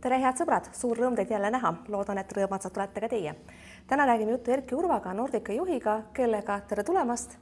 tere, 0.00 0.18
head 0.22 0.38
sõbrad, 0.40 0.68
suur 0.76 0.98
rõõm 0.98 1.16
teid 1.18 1.30
jälle 1.32 1.50
näha, 1.52 1.72
loodan, 1.92 2.18
et 2.20 2.32
rõõmatsad 2.36 2.76
olete 2.76 3.00
ka 3.04 3.08
teie. 3.08 3.34
täna 3.86 4.06
räägime 4.06 4.30
juttu 4.30 4.50
Erki 4.50 4.74
Urvaga, 4.74 5.14
Nordica 5.14 5.52
juhiga, 5.52 6.02
kellega, 6.14 6.60
tere 6.68 6.84
tulemast. 6.84 7.36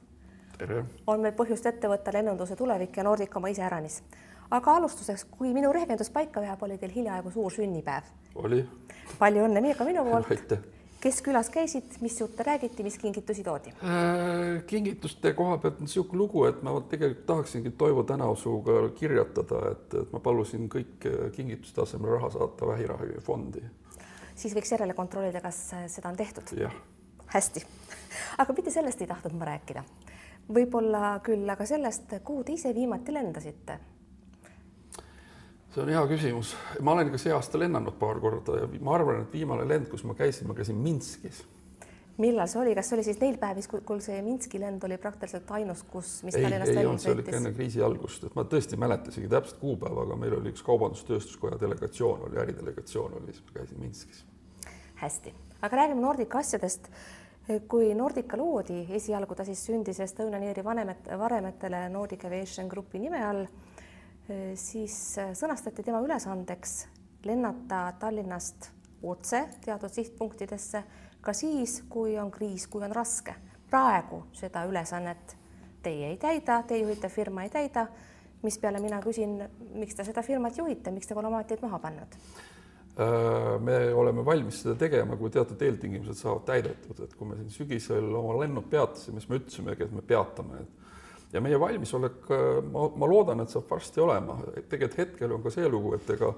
tere. 0.57 0.83
on 1.07 1.21
meil 1.21 1.33
põhjust 1.33 1.65
ette 1.65 1.87
võtta 1.87 2.13
lennunduse 2.13 2.55
tulevik 2.55 2.97
ja 2.97 3.03
Nordica 3.03 3.39
oma 3.39 3.47
iseäranis. 3.47 4.03
aga 4.51 4.75
alustuseks, 4.75 5.25
kui 5.25 5.53
minu 5.53 5.71
rehkendus 5.71 6.09
paika 6.09 6.41
veab, 6.41 6.63
oli 6.63 6.77
teil 6.77 6.91
hiljaaegu 6.91 7.31
suur 7.31 7.51
sünnipäev. 7.51 8.03
oli. 8.35 8.67
palju 9.19 9.45
õnne 9.45 9.75
ka 9.75 9.85
minu 9.85 10.03
poolt. 10.03 10.31
aitäh 10.31 10.78
kes 11.01 11.21
külas 11.23 11.49
käisid, 11.49 11.97
mis 12.01 12.19
jutte 12.19 12.43
räägiti, 12.43 12.83
mis 12.83 12.97
kingitusi 12.97 13.43
toodi 13.43 13.73
äh,? 13.83 14.63
kingituste 14.67 15.33
koha 15.33 15.57
pealt 15.57 15.79
on 15.79 15.87
niisugune 15.87 16.17
lugu, 16.17 16.45
et 16.49 16.61
ma 16.63 16.73
tegelikult 16.81 17.25
tahaksingi 17.25 17.71
Toivo 17.77 18.03
Tänavsuga 18.03 18.81
kirjatada, 18.95 19.61
et, 19.71 19.93
et 20.01 20.13
ma 20.13 20.19
palusin 20.23 20.69
kõik 20.71 21.07
kingituste 21.35 21.83
asemel 21.85 22.17
raha 22.17 22.31
saata 22.35 22.67
vähiravifondi. 22.67 23.63
siis 24.35 24.55
võiks 24.55 24.73
järele 24.75 24.93
kontrollida, 24.97 25.41
kas 25.41 25.61
seda 25.87 26.11
on 26.11 26.19
tehtud? 26.19 26.55
hästi, 27.35 27.63
aga 28.43 28.57
mitte 28.57 28.71
sellest 28.73 29.01
ei 29.01 29.07
tahtnud 29.07 29.37
ma 29.39 29.53
rääkida. 29.53 29.83
võib-olla 30.53 31.19
küll, 31.23 31.47
aga 31.49 31.65
sellest, 31.65 32.19
kuhu 32.23 32.43
te 32.43 32.59
ise 32.59 32.75
viimati 32.75 33.13
lendasite 33.13 33.79
see 35.73 35.83
on 35.83 35.91
hea 35.93 36.01
küsimus, 36.09 36.55
ma 36.81 36.95
olen 36.95 37.11
ka 37.13 37.19
see 37.21 37.33
aasta 37.33 37.59
lennanud 37.61 37.97
paar 38.01 38.19
korda 38.21 38.57
ja 38.63 38.67
ma 38.81 38.95
arvan, 38.97 39.23
et 39.25 39.33
viimane 39.33 39.67
lend, 39.69 39.89
kus 39.91 40.03
ma 40.07 40.15
käisin, 40.17 40.49
ma 40.49 40.57
käisin 40.57 40.79
Minskis. 40.81 41.43
millal 42.19 42.49
see 42.51 42.61
oli, 42.61 42.73
kas 42.75 42.89
see 42.89 42.97
oli 42.97 43.05
siis 43.07 43.19
neil 43.21 43.37
päevis, 43.41 43.69
kui 43.69 44.01
see 44.03 44.17
Minski 44.25 44.59
lend 44.59 44.83
oli 44.83 44.97
praktiliselt 44.97 45.51
ainus, 45.59 45.83
kus, 45.91 46.17
mis 46.27 46.35
ei, 46.35 46.49
ei 46.49 46.85
olnud, 46.85 47.03
see 47.03 47.13
oli 47.13 47.23
ikka 47.25 47.37
enne 47.37 47.53
kriisi 47.53 47.83
algust, 47.85 48.25
et 48.27 48.35
ma 48.35 48.47
tõesti 48.49 48.75
ei 48.75 48.81
mäleta 48.85 49.13
isegi 49.13 49.29
täpset 49.31 49.61
kuupäeva, 49.61 50.07
aga 50.07 50.17
meil 50.19 50.35
oli 50.41 50.51
üks 50.55 50.65
kaubandus-tööstuskoja 50.67 51.61
delegatsioon 51.61 52.27
oli, 52.27 52.41
äridelegatsioon 52.43 53.21
oli, 53.21 53.37
siis 53.37 53.45
ma 53.45 53.61
käisin 53.61 53.85
Minskis. 53.85 54.25
hästi, 55.05 55.33
aga 55.61 55.83
räägime 55.83 56.01
Nordica 56.01 56.43
asjadest. 56.43 56.91
Kui 57.65 57.95
Nordica 57.97 58.37
loodi, 58.37 58.83
esialgu 58.93 59.33
ta 59.33 59.41
siis 59.41 59.63
sündis 59.65 59.97
Estonian 60.03 60.43
Airi 60.45 60.61
vanemet, 60.61 61.07
varemetele 61.17 61.79
Nordic 61.89 62.27
Aviation 62.27 62.67
Grupi 62.69 62.99
nime 63.01 63.23
all 63.25 63.47
siis 64.55 64.95
äh, 65.17 65.33
sõnastati 65.37 65.83
tema 65.83 66.01
ülesandeks 66.05 66.87
lennata 67.25 67.93
Tallinnast 67.99 68.69
otse 69.03 69.45
teatud 69.65 69.93
sihtpunktidesse 69.93 70.83
ka 71.21 71.33
siis, 71.33 71.83
kui 71.89 72.17
on 72.19 72.31
kriis, 72.31 72.67
kui 72.67 72.83
on 72.83 72.95
raske. 72.95 73.35
praegu 73.69 74.23
seda 74.33 74.63
ülesannet 74.65 75.35
teie 75.83 76.07
ei 76.09 76.17
täida, 76.17 76.63
teie 76.67 76.81
juhitav 76.81 77.11
firma 77.13 77.43
ei 77.43 77.49
täida, 77.53 77.85
mispeale 78.41 78.79
mina 78.81 78.97
küsin, 79.01 79.35
miks 79.73 79.95
te 79.95 80.03
seda 80.03 80.23
firmat 80.25 80.57
juhite, 80.57 80.91
miks 80.91 81.07
te 81.07 81.13
pole 81.13 81.27
oma 81.27 81.43
teed 81.43 81.61
maha 81.61 81.79
pannud? 81.79 82.17
Äh, 82.99 83.59
me 83.61 83.93
oleme 83.93 84.25
valmis 84.25 84.63
seda 84.63 84.75
tegema, 84.75 85.17
kui 85.17 85.29
teatud 85.29 85.61
eeltingimused 85.61 86.17
saavad 86.17 86.47
täidetud, 86.49 87.03
et 87.05 87.13
kui 87.15 87.29
me 87.29 87.37
siin 87.37 87.53
sügisel 87.53 88.09
oma 88.15 88.39
lennud 88.41 88.65
peatasime, 88.71 89.21
siis 89.21 89.29
me 89.29 89.39
ütlesimegi, 89.39 89.85
et 89.85 89.93
me 89.95 90.01
peatame, 90.01 90.63
et 90.63 90.79
ja 91.33 91.41
meie 91.41 91.59
valmisolek, 91.59 92.23
äh, 92.31 92.63
ma, 92.71 92.87
ma 92.95 93.09
loodan, 93.09 93.43
et 93.43 93.53
saab 93.53 93.69
varsti 93.69 94.01
olema, 94.01 94.39
tegelikult 94.69 94.99
hetkel 95.03 95.35
on 95.35 95.45
ka 95.45 95.53
see 95.53 95.69
lugu, 95.69 95.93
et 95.97 96.09
ega 96.15 96.33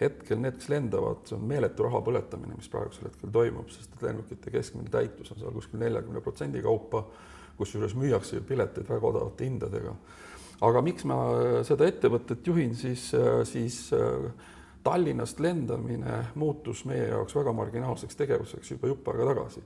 hetkel 0.00 0.40
need, 0.42 0.58
kes 0.58 0.68
lendavad, 0.72 1.22
see 1.28 1.38
on 1.38 1.46
meeletu 1.48 1.86
raha 1.86 2.02
põletamine, 2.04 2.56
mis 2.58 2.68
praegusel 2.72 3.08
hetkel 3.08 3.32
toimub, 3.32 3.70
sest 3.72 3.94
et 3.96 4.04
lennukite 4.08 4.52
keskmine 4.52 4.92
täitus 4.92 5.32
on 5.32 5.40
seal 5.40 5.54
kuskil 5.56 5.80
neljakümne 5.80 6.20
protsendi 6.24 6.60
kaupa, 6.64 7.06
kusjuures 7.56 7.94
müüakse 7.96 8.36
ju 8.36 8.44
pileteid 8.44 8.88
väga 8.90 9.12
odavate 9.12 9.46
hindadega. 9.48 9.94
aga 10.66 10.80
miks 10.82 11.04
ma 11.04 11.16
seda 11.68 11.86
ettevõtet 11.88 12.46
juhin, 12.46 12.74
siis, 12.76 13.12
äh, 13.14 13.42
siis 13.44 13.92
äh, 13.92 14.30
Tallinnast 14.86 15.40
lendamine 15.42 16.20
muutus 16.38 16.84
meie 16.86 17.08
jaoks 17.08 17.34
väga 17.34 17.52
marginaalseks 17.52 18.16
tegevuseks 18.16 18.70
juba 18.70 18.92
jupp 18.92 19.08
aega 19.10 19.32
tagasi 19.32 19.62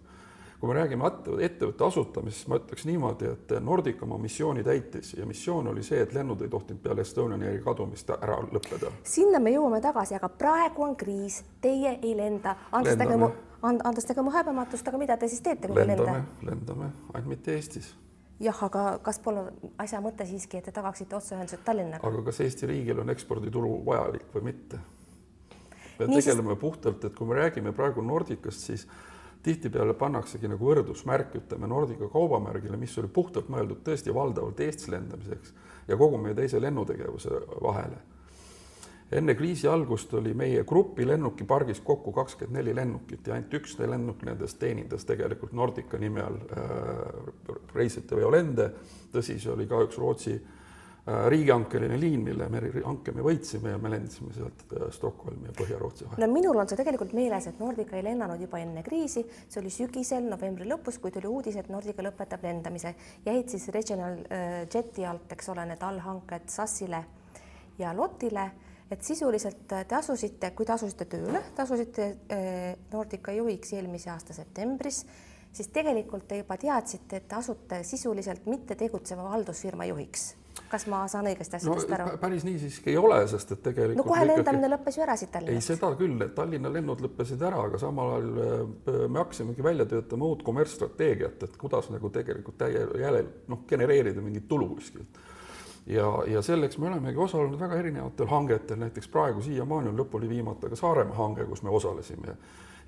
kui 0.61 0.69
me 0.69 0.75
räägime 0.77 1.08
ettevõtte 1.41 1.84
asutamisest, 1.86 2.48
ma 2.53 2.58
ütleks 2.61 2.84
niimoodi, 2.84 3.30
et 3.33 3.55
Nordic 3.65 4.03
oma 4.04 4.19
missiooni 4.21 4.65
täitis 4.65 5.15
ja 5.16 5.26
missioon 5.26 5.71
oli 5.72 5.82
see, 5.87 6.03
et 6.04 6.12
lennud 6.12 6.43
ei 6.44 6.53
tohtinud 6.53 6.82
peale 6.84 7.00
Estonian 7.06 7.43
Airi 7.48 7.62
kadumist 7.65 8.12
ära 8.16 8.37
lõppeda. 8.44 8.93
sinna 9.04 9.41
me 9.41 9.54
jõuame 9.54 9.81
tagasi, 9.81 10.19
aga 10.19 10.28
praegu 10.28 10.84
on 10.84 10.97
kriis, 11.00 11.41
teie 11.65 11.97
ei 12.03 12.12
lenda, 12.16 12.56
andestage 12.72 13.16
mu, 13.16 13.31
andestage 13.62 14.22
mu 14.22 14.37
häbematust, 14.37 14.88
aga 14.88 15.00
mida 15.00 15.16
te 15.16 15.28
siis 15.32 15.41
teete, 15.41 15.69
kui 15.69 15.81
lendame, 15.81 16.22
lendame, 16.44 16.92
ainult 17.15 17.32
mitte 17.32 17.56
Eestis 17.56 17.94
jah, 18.41 18.62
aga 18.69 18.84
kas 19.04 19.21
pole 19.25 19.47
asja 19.81 20.00
mõte 20.04 20.27
siiski, 20.28 20.60
et 20.60 20.69
te 20.69 20.77
tagaksite 20.77 21.16
otseühendused 21.16 21.65
Tallinnaga? 21.65 22.06
aga 22.06 22.25
kas 22.28 22.41
Eesti 22.44 22.69
riigil 22.69 23.00
on 23.00 23.12
eksporditulu 23.12 23.78
vajalik 23.87 24.28
või 24.34 24.50
mitte? 24.53 24.81
me 25.98 26.09
Nii 26.09 26.21
tegeleme 26.21 26.53
siis... 26.53 26.60
puhtalt, 26.60 27.04
et 27.04 27.16
kui 27.16 27.28
me 27.28 27.41
räägime 27.41 27.72
praegu 27.77 28.04
Nordicast, 28.04 28.69
siis 28.69 28.87
tihtipeale 29.43 29.95
pannaksegi 29.95 30.49
nagu 30.51 30.69
võrdusmärk, 30.69 31.34
ütleme 31.41 31.69
Nordica 31.71 32.09
kaubamärgile, 32.12 32.77
mis 32.77 32.97
oli 33.01 33.09
puhtalt 33.09 33.49
mõeldud 33.53 33.83
tõesti 33.87 34.15
valdavalt 34.15 34.61
Eestis 34.61 34.91
lendamiseks 34.93 35.55
ja 35.89 35.97
kogu 35.97 36.21
meie 36.21 36.37
teise 36.37 36.61
lennutegevuse 36.61 37.43
vahele. 37.62 37.99
enne 39.12 39.34
kriisi 39.34 39.69
algust 39.69 40.12
oli 40.15 40.34
meie 40.34 40.65
grupi 40.65 41.06
lennukipargis 41.06 41.81
kokku 41.81 42.12
kakskümmend 42.12 42.56
neli 42.59 42.75
lennukit 42.75 43.27
ja 43.27 43.34
ainult 43.34 43.55
üks 43.55 43.78
lennuk 43.78 44.23
nendest 44.23 44.59
teenindas 44.59 45.05
tegelikult 45.05 45.53
Nordica 45.53 45.99
nime 45.99 46.22
all 46.22 46.37
äh, 46.37 47.65
reisijate 47.75 48.17
veolende. 48.17 48.71
tõsi, 49.12 49.41
see 49.41 49.53
oli 49.53 49.67
ka 49.67 49.83
üks 49.83 49.99
Rootsi 49.99 50.41
Äh, 50.41 50.59
riigihankeline 51.28 52.00
liin, 52.00 52.21
mille 52.25 52.48
me 52.48 52.60
hanke 52.84 53.12
me 53.16 53.22
võitsime 53.25 53.75
ja 53.75 53.78
me 53.81 53.91
lendasime 53.93 54.32
sealt 54.34 54.65
äh, 54.76 54.87
Stockholmi 54.94 55.48
ja 55.48 55.54
Põhja-Rootsi 55.56 56.06
vahel. 56.06 56.22
no 56.22 56.28
minul 56.32 56.59
on 56.60 56.69
see 56.69 56.78
tegelikult 56.78 57.15
meeles, 57.16 57.47
et 57.50 57.60
Nordica 57.62 57.97
ei 57.98 58.04
lennanud 58.04 58.41
juba 58.43 58.60
enne 58.60 58.82
kriisi, 58.87 59.22
see 59.48 59.60
oli 59.62 59.72
sügisel, 59.75 60.26
novembri 60.31 60.69
lõpus, 60.69 61.00
kui 61.03 61.12
tuli 61.15 61.31
uudis, 61.31 61.56
et 61.60 61.71
Nordica 61.72 62.04
lõpetab 62.04 62.44
lendamise, 62.47 62.94
jäid 63.26 63.53
siis 63.53 63.69
Regional 63.75 64.19
äh, 64.28 64.50
Jeti 64.72 65.06
alt, 65.09 65.31
eks 65.37 65.48
ole, 65.54 65.65
need 65.71 65.87
allhanked 65.87 66.50
SAS-ile 66.53 67.04
ja 67.81 67.94
LOT-ile, 67.97 68.50
et 68.91 69.06
sisuliselt 69.06 69.65
te 69.71 69.97
asusite, 69.97 70.50
kui 70.54 70.66
te 70.66 70.75
asusite 70.75 71.06
tööle, 71.09 71.41
te 71.54 71.62
asusite 71.62 72.09
Nordica 72.91 73.32
juhiks 73.32 73.71
eelmise 73.78 74.10
aasta 74.10 74.34
septembris, 74.34 75.04
siis 75.54 75.71
tegelikult 75.71 76.27
te 76.28 76.42
juba 76.42 76.59
teadsite, 76.59 77.22
et 77.22 77.31
te 77.31 77.38
asute 77.38 77.81
sisuliselt 77.87 78.50
mitte 78.50 78.75
tegutseva 78.75 79.31
haldusfirma 79.31 79.87
juhiks 79.92 80.32
kas 80.70 80.86
ma 80.91 81.00
saan 81.10 81.26
õigesti 81.31 81.58
asjadest 81.58 81.91
no, 81.91 81.97
aru? 81.97 82.19
päris 82.22 82.44
nii 82.47 82.58
siiski 82.62 82.92
ei 82.92 82.98
ole, 83.00 83.19
sest 83.31 83.56
et 83.56 83.62
tegelikult 83.64 83.98
no 83.98 84.06
kohe 84.06 84.26
lendamine 84.26 84.66
ikkagi... 84.66 84.75
lõppes 84.75 84.98
ju 84.98 85.04
ära 85.06 85.16
siit 85.19 85.32
Tallinnast. 85.34 85.70
ei, 85.70 85.76
seda 85.76 85.91
küll, 85.98 86.14
et 86.26 86.34
Tallinna 86.36 86.72
lennud 86.72 87.03
lõppesid 87.06 87.42
ära, 87.48 87.64
aga 87.66 87.81
samal 87.82 88.14
ajal 88.14 88.31
äh, 88.44 89.03
me 89.09 89.22
hakkasimegi 89.22 89.66
välja 89.66 89.88
töötama 89.91 90.30
uut 90.30 90.44
kommertsstrateegiat, 90.47 91.42
et 91.48 91.59
kuidas 91.60 91.91
nagu 91.91 92.12
tegelikult 92.14 92.59
täie 92.60 92.86
jälle 93.03 93.25
noh, 93.50 93.64
genereerida 93.69 94.22
mingit 94.22 94.48
tulu 94.48 94.70
kuskilt. 94.76 95.20
ja, 95.91 96.06
ja 96.30 96.42
selleks 96.42 96.78
me 96.78 96.91
olemegi 96.92 97.19
osalenud 97.26 97.59
väga 97.60 97.82
erinevatel 97.82 98.30
hangetel, 98.30 98.80
näiteks 98.86 99.10
praegu 99.10 99.42
siiamaani 99.42 99.91
on 99.91 100.03
lõpuni 100.04 100.30
viimata 100.30 100.70
ka 100.70 100.78
Saaremaa 100.78 101.19
hange, 101.19 101.50
kus 101.50 101.62
me 101.66 101.75
osalesime 101.75 102.38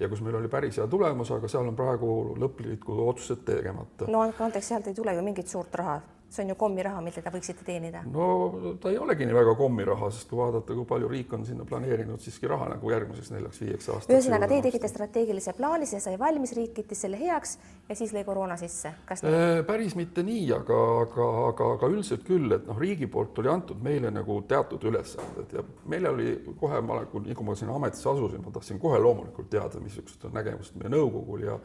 ja 0.01 0.09
kus 0.09 0.23
meil 0.23 0.39
oli 0.39 0.49
päris 0.49 0.79
hea 0.79 0.87
tulemus, 0.87 1.31
aga 1.35 1.51
seal 1.51 1.69
on 1.69 1.77
praegu 1.77 2.15
lõplikud 2.39 3.07
otsused 3.11 3.45
tegemata. 3.47 4.07
no 4.11 4.23
andke 4.23 4.45
andeks, 4.47 4.71
sealt 4.71 4.87
ei 4.87 4.95
tule 4.95 5.15
ju 5.15 5.23
mingit 5.23 5.51
suurt 5.51 5.75
raha 5.83 6.01
see 6.33 6.45
on 6.45 6.49
ju 6.49 6.57
kommiraha, 6.57 7.01
mille 7.05 7.23
te 7.23 7.31
võiksite 7.33 7.65
teenida. 7.67 8.03
no 8.09 8.77
ta 8.81 8.91
ei 8.91 8.99
olegi 8.99 9.27
nii 9.29 9.37
väga 9.37 9.55
kommiraha, 9.59 10.09
sest 10.15 10.31
kui 10.31 10.39
vaadata, 10.41 10.75
kui 10.75 10.87
palju 10.89 11.11
riik 11.11 11.33
on 11.37 11.45
sinna 11.47 11.67
planeerinud 11.69 12.23
siiski 12.25 12.49
raha 12.49 12.71
nagu 12.73 12.93
järgmiseks 12.93 13.33
neljaks-viieks 13.35 13.91
aastaks. 13.93 14.15
ühesõnaga, 14.15 14.49
teie 14.49 14.65
tegite 14.65 14.89
strateegilise 14.89 15.53
plaani, 15.59 15.89
see 15.91 16.01
sai 16.01 16.17
valmis, 16.21 16.55
riik 16.57 16.73
kiitis 16.79 17.05
selle 17.05 17.21
heaks 17.21 17.59
ja 17.89 17.99
siis 17.99 18.15
lõi 18.17 18.25
koroona 18.29 18.57
sisse, 18.61 18.95
kas 19.09 19.25
nii? 19.27 19.37
Äh, 19.43 19.61
päris 19.69 19.97
mitte 19.99 20.25
nii, 20.27 20.49
aga, 20.57 20.81
aga, 21.05 21.29
aga, 21.51 21.71
aga 21.77 21.93
üldiselt 21.93 22.25
küll, 22.29 22.49
et 22.57 22.67
noh, 22.69 22.81
riigi 22.81 23.11
poolt 23.13 23.39
oli 23.45 23.53
antud 23.53 23.85
meile 23.85 24.13
nagu 24.15 24.41
teatud 24.49 24.89
ülesanded 24.89 25.57
ja 25.59 25.65
meil 25.93 26.09
oli 26.15 26.35
kohe, 26.61 26.81
ma 26.81 26.99
olen, 26.99 27.29
nii 27.29 27.37
kui 27.39 27.51
ma 27.51 27.59
sinna 27.59 27.77
ametisse 27.77 28.09
asusin, 28.09 28.41
ma 28.45 28.57
tahtsin 28.57 28.81
kohe 28.83 29.01
loomulikult 29.03 29.53
teada, 29.53 29.81
missugused 29.85 30.29
on 30.29 30.37
nägemused 30.41 30.81
meie 30.81 30.97
nõukogul 30.97 31.49
ja 31.51 31.61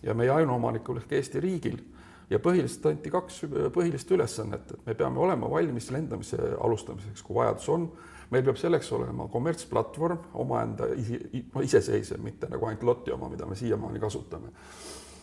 ja 0.00 0.14
meie 0.16 0.30
ainuomanikul 0.32 0.96
ehk 0.96 1.10
Eesti 1.12 1.40
riigil 1.44 1.76
ja 2.30 2.38
põhiliselt 2.42 2.86
anti 2.90 3.10
kaks 3.10 3.42
põhilist 3.74 4.10
ülesannet, 4.14 4.72
et 4.74 4.86
me 4.86 4.94
peame 4.98 5.20
olema 5.22 5.50
valmis 5.50 5.90
lendamise 5.94 6.38
alustamiseks, 6.60 7.24
kui 7.26 7.36
vajadus 7.40 7.68
on. 7.74 7.90
meil 8.30 8.44
peab 8.46 8.58
selleks 8.60 8.92
olema 8.94 9.26
kommertsplatvorm, 9.28 10.18
omaenda 10.38 10.86
iseseisev, 11.64 12.20
mitte 12.22 12.46
nagu 12.50 12.66
ainult 12.66 12.82
loti 12.86 13.10
oma, 13.10 13.28
mida 13.28 13.46
me 13.46 13.56
siiamaani 13.58 14.00
kasutame. 14.00 14.52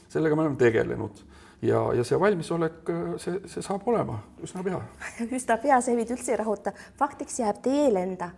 sellega 0.09 0.35
me 0.35 0.41
oleme 0.41 0.55
tegelenud 0.55 1.23
ja, 1.61 1.93
ja 1.93 2.03
see 2.03 2.19
valmisolek, 2.19 2.89
see, 3.17 3.39
see 3.47 3.61
saab 3.63 3.87
olema 3.87 4.19
üsna 4.43 4.63
pea. 4.63 4.81
üsna 5.39 5.57
pea, 5.57 5.81
see 5.81 5.95
meid 5.95 6.11
üldse 6.11 6.33
ei 6.35 6.41
rahuta. 6.43 6.73
faktiks 6.99 7.39
jääb 7.39 7.61
teie 7.63 7.93
lenda, 7.93 8.31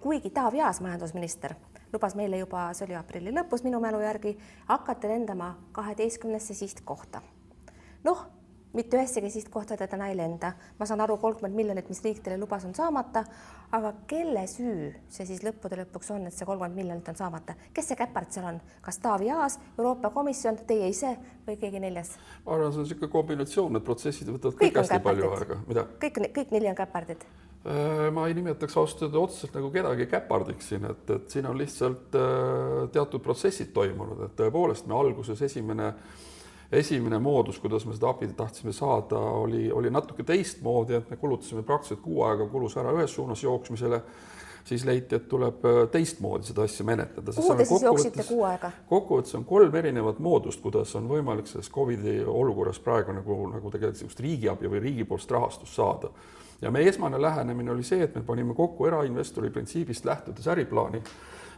kuigi 0.00 0.30
Taavi 0.30 0.60
Aas, 0.60 0.80
majandusminister, 0.80 1.54
lubas 1.92 2.16
meile 2.18 2.42
juba, 2.42 2.72
see 2.74 2.88
oli 2.88 2.98
aprilli 2.98 3.30
lõpus 3.30 3.62
minu 3.62 3.80
mälu 3.80 4.02
järgi, 4.02 4.34
hakata 4.66 5.08
lendama 5.14 5.54
kaheteistkümnesse 5.72 6.54
sihtkohta 6.58 7.22
noh, 8.04 8.22
mitte 8.72 8.96
ühessegi 8.96 9.30
sihtkohta 9.30 9.76
ta 9.76 9.86
täna 9.86 10.08
ei 10.08 10.16
lenda. 10.16 10.52
ma 10.78 10.86
saan 10.86 11.00
aru, 11.00 11.16
kolmkümmend 11.16 11.56
miljonit, 11.56 11.88
mis 11.88 12.02
riik 12.04 12.22
teile 12.22 12.38
lubas, 12.40 12.64
on 12.64 12.74
saamata, 12.74 13.24
aga 13.72 13.92
kelle 14.06 14.46
süü 14.46 14.92
see 15.12 15.26
siis 15.28 15.44
lõppude 15.44 15.78
lõpuks 15.82 16.12
on, 16.14 16.26
et 16.26 16.36
see 16.36 16.48
kolmkümmend 16.48 16.80
miljonit 16.80 17.12
on 17.12 17.20
saamata? 17.20 17.54
kes 17.74 17.92
see 17.92 18.00
käpard 18.00 18.32
seal 18.32 18.48
on, 18.54 18.62
kas 18.82 18.98
Taavi 19.04 19.30
Aas, 19.30 19.58
Euroopa 19.78 20.10
Komisjon, 20.10 20.58
teie 20.66 20.88
ise 20.88 21.16
või 21.46 21.58
keegi 21.60 21.82
neljas? 21.84 22.16
ma 22.46 22.56
arvan, 22.56 22.72
see 22.72 22.82
on 22.82 22.88
niisugune 22.88 23.12
kombinatsioon, 23.12 23.72
need 23.76 23.86
protsessid 23.86 24.32
võtavad 24.32 24.58
kõik, 24.58 24.68
kõik 24.72 24.82
hästi 24.82 24.98
käpardid. 24.98 25.24
palju 25.28 25.38
aega, 25.38 25.62
mida? 25.68 25.88
kõik, 26.06 26.26
kõik 26.40 26.56
neli 26.56 26.72
on 26.72 26.82
käpardid 26.84 27.30
Äh, 27.62 28.08
ma 28.10 28.24
ei 28.26 28.34
nimetaks 28.34 28.74
ausalt 28.76 29.04
öelda 29.06 29.20
otseselt 29.22 29.52
nagu 29.54 29.68
kedagi 29.70 30.08
käpardiks 30.10 30.72
siin, 30.72 30.82
et, 30.88 31.10
et 31.14 31.30
siin 31.30 31.46
on 31.46 31.54
lihtsalt 31.54 32.16
äh, 32.18 32.88
teatud 32.90 33.22
protsessid 33.22 33.70
toimunud, 33.76 34.24
et 34.26 34.34
tõepoolest 34.40 34.88
me 34.90 34.96
alguses 34.98 35.44
esimene, 35.46 35.92
esimene 36.72 37.18
moodus, 37.18 37.58
kuidas 37.60 37.86
me 37.86 37.94
seda 37.96 38.10
abi 38.12 38.28
tahtsime 38.36 38.72
saada, 38.72 39.18
oli, 39.18 39.70
oli 39.72 39.90
natuke 39.90 40.24
teistmoodi, 40.24 40.94
et 40.98 41.10
me 41.10 41.16
kulutasime 41.20 41.62
praktiliselt 41.62 42.00
kuu 42.04 42.22
aega 42.26 42.46
kulus 42.48 42.76
ära 42.80 42.94
ühes 42.96 43.14
suunas 43.14 43.42
jooksmisele 43.42 44.02
siis 44.64 44.84
leiti, 44.86 45.18
et 45.18 45.24
tuleb 45.28 45.64
äh, 45.66 45.80
teistmoodi 45.90 46.46
seda 46.46 46.62
asja 46.62 46.86
menetleda. 46.86 47.32
kuhu 47.34 47.56
te 47.56 47.64
siis 47.64 47.82
jooksite 47.82 48.24
kuu 48.28 48.44
aega? 48.46 48.70
kokkuvõttes 48.88 49.34
on 49.38 49.44
kolm 49.44 49.74
erinevat 49.74 50.20
moodust, 50.22 50.62
kuidas 50.62 50.94
on 50.96 51.08
võimalik 51.10 51.50
selles 51.50 51.70
Covidi 51.70 52.20
olukorras 52.24 52.78
praegu 52.80 53.16
nagu, 53.16 53.40
nagu 53.50 53.74
tegelikult 53.74 53.98
niisugust 53.98 54.22
riigiabi 54.22 54.70
või 54.70 54.84
riigipoolset 54.86 55.34
rahastust 55.34 55.74
saada 55.74 56.12
ja 56.62 56.70
meie 56.70 56.88
esmane 56.88 57.20
lähenemine 57.22 57.70
oli 57.74 57.82
see, 57.82 58.02
et 58.06 58.14
me 58.14 58.22
panime 58.26 58.54
kokku 58.54 58.86
erainvestori 58.86 59.50
printsiibist 59.50 60.04
lähtudes 60.04 60.46
äriplaani, 60.48 61.02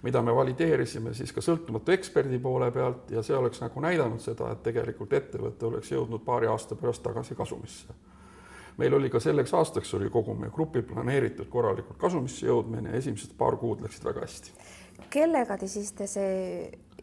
mida 0.04 0.22
me 0.22 0.34
valideerisime 0.36 1.14
siis 1.16 1.32
ka 1.32 1.42
sõltumatu 1.44 1.94
eksperdi 1.94 2.38
poole 2.42 2.68
pealt 2.72 3.10
ja 3.14 3.22
see 3.24 3.36
oleks 3.36 3.62
nagu 3.64 3.80
näidanud 3.80 4.20
seda, 4.20 4.50
et 4.52 4.62
tegelikult 4.66 5.12
ettevõte 5.16 5.68
oleks 5.70 5.92
jõudnud 5.94 6.24
paari 6.26 6.50
aasta 6.50 6.76
pärast 6.76 7.02
tagasi 7.02 7.34
kasumisse. 7.34 7.96
meil 8.76 8.94
oli 8.94 9.10
ka 9.10 9.20
selleks 9.20 9.54
aastaks 9.54 9.94
oli 9.94 10.10
kogu 10.10 10.34
meie 10.34 10.50
grupil 10.52 10.82
planeeritud 10.82 11.48
korralikult 11.48 11.98
kasumisse 11.98 12.46
jõudmine 12.46 12.90
ja 12.90 13.00
esimesed 13.00 13.36
paar 13.38 13.56
kuud 13.56 13.80
läksid 13.80 14.04
väga 14.04 14.26
hästi. 14.26 14.52
kellega 15.10 15.58
te 15.58 15.68
siis 15.68 15.92
te 15.92 16.06
see 16.06 16.34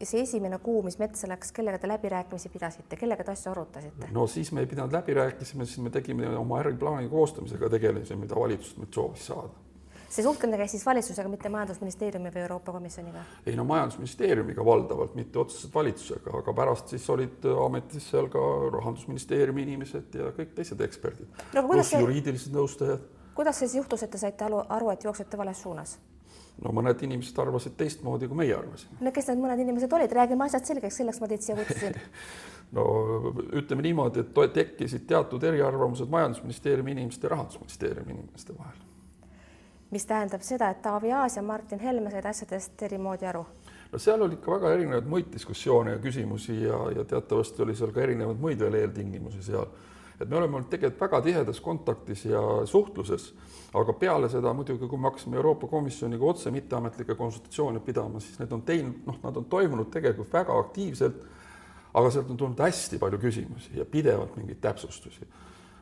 see 0.01 0.21
esimene 0.25 0.57
kuu, 0.57 0.81
mis 0.83 0.98
metsa 0.98 1.27
läks, 1.30 1.51
kellega 1.53 1.77
te 1.81 1.88
läbirääkimisi 1.88 2.50
pidasite, 2.50 2.98
kellega 2.98 3.24
te 3.24 3.31
asju 3.31 3.51
arutasite? 3.51 4.12
no 4.12 4.27
siis 4.27 4.51
me 4.51 4.62
ei 4.62 4.69
pidanud 4.69 4.94
läbirääkimisi, 4.94 5.65
siis 5.65 5.77
me 5.81 5.89
tegime 5.89 6.30
oma 6.38 6.59
äriplaani 6.59 7.09
koostamisega 7.09 7.69
tegelesime, 7.69 8.25
mida 8.25 8.36
valitsus 8.36 8.77
meilt 8.77 8.94
soovis 8.94 9.25
saada. 9.25 9.70
See 10.12 10.25
suhtlemine 10.25 10.60
käis 10.60 10.75
siis 10.75 10.86
valitsusega, 10.86 11.30
mitte 11.31 11.50
Majandusministeeriumi 11.50 12.34
või 12.34 12.44
Euroopa 12.44 12.75
Komisjoniga? 12.75 13.24
ei 13.46 13.56
no 13.56 13.66
Majandusministeeriumiga 13.69 14.66
valdavalt, 14.66 15.16
mitte 15.16 15.40
otseselt 15.40 15.74
valitsusega, 15.75 16.36
aga 16.42 16.54
pärast 16.54 16.94
siis 16.94 17.10
olid 17.10 17.48
ametis 17.66 18.10
seal 18.12 18.30
ka 18.34 18.44
Rahandusministeeriumi 18.78 19.66
inimesed 19.68 20.19
ja 20.19 20.31
kõik 20.38 20.56
teised 20.58 20.81
eksperdid 20.88 21.44
no,, 21.56 21.66
pluss 21.68 21.94
see... 21.94 22.04
juriidilised 22.04 22.56
nõustajad. 22.56 23.10
kuidas 23.38 23.60
see 23.62 23.68
siis 23.68 23.81
juhtus, 23.84 24.04
et 24.04 24.12
te 24.12 24.22
saite 24.22 24.48
aru, 24.48 24.92
et 24.94 25.10
jooksete 25.10 25.40
vales 25.40 25.63
suunas? 25.63 25.98
no 26.62 26.75
mõned 26.75 27.04
inimesed 27.08 27.40
arvasid 27.42 27.78
teistmoodi, 27.80 28.28
kui 28.28 28.44
meie 28.44 28.56
arvasime. 28.58 29.00
no 29.02 29.16
kes 29.16 29.31
need 29.31 29.44
mõned 29.44 29.63
inimesed 29.63 30.00
olid, 30.00 30.16
räägime 30.19 30.48
asjad 30.48 30.74
selgeks, 30.74 31.00
selleks 31.02 31.22
ma 31.24 31.31
teid 31.31 31.46
siia 31.46 31.58
kutsusin 31.60 31.98
no 32.75 32.86
ütleme 33.58 33.88
niimoodi, 33.88 34.25
et 34.25 34.54
tekkisid 34.60 35.08
teatud 35.08 35.44
eriarvamused 35.44 36.12
Majandusministeeriumi 36.12 36.98
inimeste 36.98 37.28
ja 37.28 37.36
Rahandusministeeriumi 37.38 38.18
inimeste 38.19 38.58
vahel. 38.58 38.90
Mis 39.91 40.05
tähendab 40.05 40.41
seda, 40.41 40.69
et 40.71 40.81
Taavi 40.81 41.11
Aas 41.11 41.35
ja 41.38 41.43
Martin 41.43 41.79
Helme 41.79 42.11
said 42.11 42.25
asjadest 42.25 42.83
erimoodi 42.83 43.27
aru? 43.27 43.45
no 43.91 43.99
seal 43.99 44.21
oli 44.21 44.39
ikka 44.39 44.51
väga 44.51 44.73
erinevaid 44.73 45.07
muid 45.07 45.31
diskussioone 45.33 45.97
ja 45.97 45.99
küsimusi 45.99 46.61
ja, 46.63 46.77
ja 46.95 47.03
teatavasti 47.03 47.63
oli 47.63 47.75
seal 47.75 47.91
ka 47.91 48.01
erinevaid 48.01 48.39
muid 48.39 48.59
veel 48.59 48.79
eeltingimusi 48.83 49.43
seal 49.43 49.67
et 50.21 50.29
me 50.29 50.38
oleme 50.38 50.57
olnud 50.57 50.69
tegelikult 50.69 51.01
väga 51.01 51.21
tihedas 51.25 51.59
kontaktis 51.61 52.25
ja 52.25 52.41
suhtluses, 52.69 53.31
aga 53.73 53.93
peale 53.97 54.29
seda 54.29 54.53
muidugi, 54.53 54.88
kui 54.88 54.99
me 54.99 55.09
hakkasime 55.09 55.39
Euroopa 55.39 55.67
Komisjoniga 55.67 56.27
otse 56.29 56.51
mitteametlikke 56.53 57.15
konsultatsioone 57.17 57.81
pidama, 57.85 58.21
siis 58.21 58.38
need 58.39 58.51
on 58.53 58.61
teinud, 58.67 58.99
noh, 59.07 59.17
nad 59.23 59.38
on 59.41 59.47
toimunud 59.49 59.89
tegelikult 59.93 60.33
väga 60.33 60.57
aktiivselt, 60.59 61.23
aga 61.93 62.11
sealt 62.13 62.29
on 62.29 62.38
tulnud 62.38 62.61
hästi 62.61 62.99
palju 63.01 63.19
küsimusi 63.21 63.79
ja 63.79 63.85
pidevalt 63.85 64.38
mingeid 64.38 64.61
täpsustusi 64.61 65.27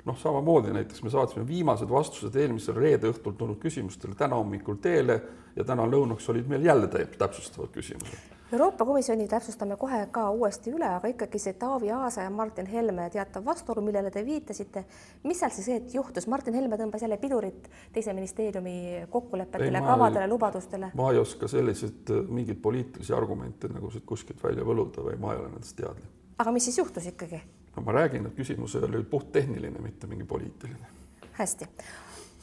noh, 0.10 0.18
samamoodi 0.18 0.74
näiteks 0.74 1.06
me 1.06 1.14
saatsime 1.14 1.46
viimased 1.48 1.90
vastused 1.90 2.36
eelmisel 2.36 2.78
reede 2.80 3.14
õhtul 3.14 3.38
tulnud 3.38 3.62
küsimustele 3.62 4.18
täna 4.18 4.42
hommikul 4.42 4.82
teele 4.82 5.22
ja 5.56 5.64
täna 5.64 5.86
lõunaks 5.90 6.30
olid 6.34 6.50
meil 6.50 6.66
jälle 6.66 6.90
täpsustavad 6.90 7.72
küsimused 7.76 8.38
Euroopa 8.54 8.86
Komisjoni 8.86 9.28
täpsustame 9.28 9.76
kohe 9.78 10.08
ka 10.12 10.24
uuesti 10.34 10.72
üle, 10.74 10.88
aga 10.90 11.12
ikkagi 11.12 11.38
see 11.38 11.54
Taavi 11.62 11.92
Aasa 11.94 12.24
ja 12.26 12.32
Martin 12.34 12.66
Helme 12.66 13.06
teatav 13.14 13.46
vastuolu, 13.46 13.84
millele 13.86 14.10
te 14.10 14.24
viitasite, 14.26 14.84
mis 15.30 15.38
seal 15.38 15.54
siis 15.54 15.94
juhtus, 15.94 16.26
Martin 16.28 16.58
Helme 16.58 16.80
tõmbas 16.82 17.06
jälle 17.06 17.20
pidurit 17.22 17.70
teise 17.94 18.14
ministeeriumi 18.18 19.06
kokkulepetele, 19.14 19.84
kavadele, 19.86 20.26
lubadustele? 20.34 20.90
ma 20.98 21.12
ei 21.14 21.22
oska 21.22 21.48
selliseid 21.52 22.10
äh, 22.10 22.26
mingeid 22.26 22.58
poliitilisi 22.64 23.14
argumente 23.14 23.70
nagu 23.70 23.94
siit 23.94 24.10
kuskilt 24.10 24.42
välja 24.44 24.66
võluda 24.66 25.06
või 25.06 25.22
ma 25.22 25.36
ei 25.36 25.44
ole 25.44 25.54
nendest 25.54 25.78
teadlik. 25.78 26.10
aga 26.42 26.58
mis 26.58 26.72
siis 26.72 26.82
juhtus 26.82 27.06
ikkagi? 27.14 27.44
No 27.76 27.84
ma 27.86 27.92
räägin, 27.92 28.26
et 28.26 28.36
küsimus 28.36 28.76
oli 28.76 29.04
puhttehniline, 29.04 29.80
mitte 29.80 30.08
mingi 30.08 30.26
poliitiline. 30.26 30.88
hästi. 31.32 31.66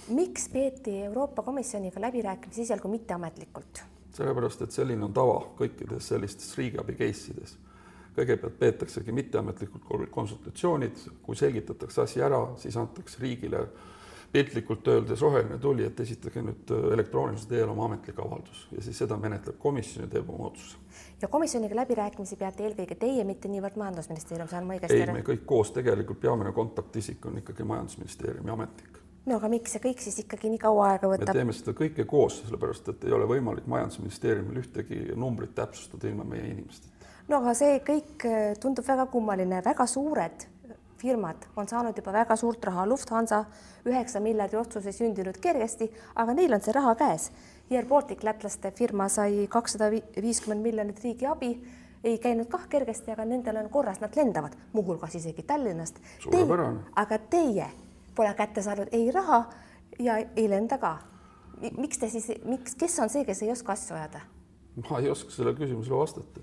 miks 0.08 0.48
peeti 0.48 1.02
Euroopa 1.02 1.42
Komisjoniga 1.42 2.00
läbirääkimisi 2.00 2.62
esialgu 2.62 2.88
mitteametlikult? 2.88 3.82
sellepärast 4.12 4.62
et 4.62 4.72
selline 4.72 5.04
on 5.04 5.12
tava 5.12 5.40
kõikides 5.58 6.08
sellistes 6.12 6.56
riigiabi 6.58 6.94
case 6.94 7.32
ides. 7.32 7.58
kõigepealt 8.16 8.58
peetaksegi 8.58 9.12
mitteametlikud 9.12 10.08
konsultatsioonid, 10.10 10.96
kui 11.22 11.36
selgitatakse 11.36 12.02
asi 12.02 12.22
ära, 12.22 12.46
siis 12.56 12.76
antakse 12.76 13.20
riigile 13.20 13.66
piltlikult 14.32 14.88
öeldes 14.88 15.20
roheline 15.20 15.58
tuli, 15.58 15.84
et 15.86 16.00
esitage 16.00 16.42
nüüd 16.42 16.72
elektroonilisel 16.92 17.48
teel 17.50 17.72
oma 17.72 17.86
ametlik 17.90 18.18
avaldus 18.20 18.66
ja 18.72 18.82
siis 18.82 18.98
seda 19.04 19.16
menetleb 19.20 19.58
komisjon 19.62 20.06
ja 20.06 20.10
teeb 20.16 20.30
oma 20.30 20.50
otsuse. 20.50 20.76
ja 21.22 21.28
komisjoniga 21.28 21.76
läbirääkimisi 21.76 22.36
peate 22.36 22.66
eelkõige 22.66 22.98
teie, 23.00 23.24
mitte 23.24 23.48
niivõrd 23.48 23.78
Majandusministeerium, 23.80 24.48
saan 24.48 24.68
ma 24.68 24.76
õigesti 24.76 25.02
aru? 25.02 25.16
ei, 25.16 25.22
me 25.22 25.26
kõik 25.26 25.46
koos, 25.46 25.72
tegelikult 25.76 26.20
peamine 26.20 26.52
kontaktisik 26.52 27.26
on 27.26 27.38
ikkagi 27.42 27.64
Majandusministeeriumi 27.64 28.54
ametnik 28.58 29.02
no 29.26 29.38
aga 29.40 29.50
miks 29.50 29.74
see 29.74 29.82
kõik 29.88 30.02
siis 30.02 30.18
ikkagi 30.22 30.50
nii 30.52 30.60
kaua 30.62 30.90
aega 30.92 31.10
võtab? 31.10 31.30
me 31.32 31.40
teeme 31.40 31.54
seda 31.56 31.74
kõike 31.76 32.06
koos, 32.08 32.40
sellepärast 32.44 32.92
et 32.92 33.06
ei 33.08 33.14
ole 33.16 33.28
võimalik 33.30 33.66
Majandusministeeriumil 33.70 34.62
ühtegi 34.62 35.00
numbrit 35.18 35.54
täpsustada 35.56 36.10
ilma 36.10 36.26
meie 36.28 36.46
inimesteta. 36.52 37.10
no 37.30 37.40
aga 37.42 37.54
see 37.58 37.80
kõik 37.86 38.26
äh, 38.28 38.52
tundub 38.62 38.86
väga 38.86 39.08
kummaline, 39.12 39.62
väga 39.66 39.88
suured 39.90 40.46
firmad 40.98 41.46
on 41.56 41.68
saanud 41.68 41.96
juba 41.96 42.12
väga 42.12 42.36
suurt 42.36 42.64
raha, 42.64 42.86
Lufthansa 42.88 43.44
üheksa 43.86 44.20
miljardi 44.20 44.56
otsus 44.56 44.86
ei 44.86 44.92
sündinud 44.92 45.38
kergesti, 45.42 45.90
aga 46.14 46.34
neil 46.34 46.52
on 46.52 46.62
see 46.64 46.74
raha 46.76 46.94
käes. 46.98 47.30
Air 47.70 47.86
Baltic 47.86 48.22
lätlaste 48.22 48.70
firma 48.70 49.08
sai 49.08 49.46
kakssada 49.50 49.90
viiskümmend 49.90 50.62
miljonit 50.62 51.02
riigi 51.02 51.26
abi, 51.26 51.50
ei 52.04 52.18
käinud 52.22 52.46
kah 52.50 52.68
kergesti, 52.70 53.10
aga 53.10 53.24
nendel 53.24 53.58
on 53.60 53.68
korras, 53.70 54.00
nad 54.00 54.14
lendavad 54.16 54.54
muuhulgas 54.72 55.14
isegi 55.14 55.42
Tallinnast. 55.42 55.98
suurepärane. 56.22 56.80
aga 56.96 57.18
teie 57.18 57.66
pole 58.14 58.34
kätte 58.34 58.62
saanud 58.62 58.88
ei 58.92 59.10
raha 59.10 59.44
ja 59.98 60.16
ei 60.36 60.50
lenda 60.50 60.78
ka. 60.78 60.98
miks 61.76 61.98
te 61.98 62.08
siis, 62.08 62.30
miks, 62.44 62.74
kes 62.74 62.98
on 63.00 63.08
see, 63.08 63.24
kes 63.24 63.42
ei 63.42 63.50
oska 63.52 63.72
asju 63.72 63.96
ajada? 63.96 64.20
ma 64.90 64.98
ei 64.98 65.10
oska 65.10 65.30
sellele 65.30 65.56
küsimusele 65.56 65.98
vastata. 65.98 66.40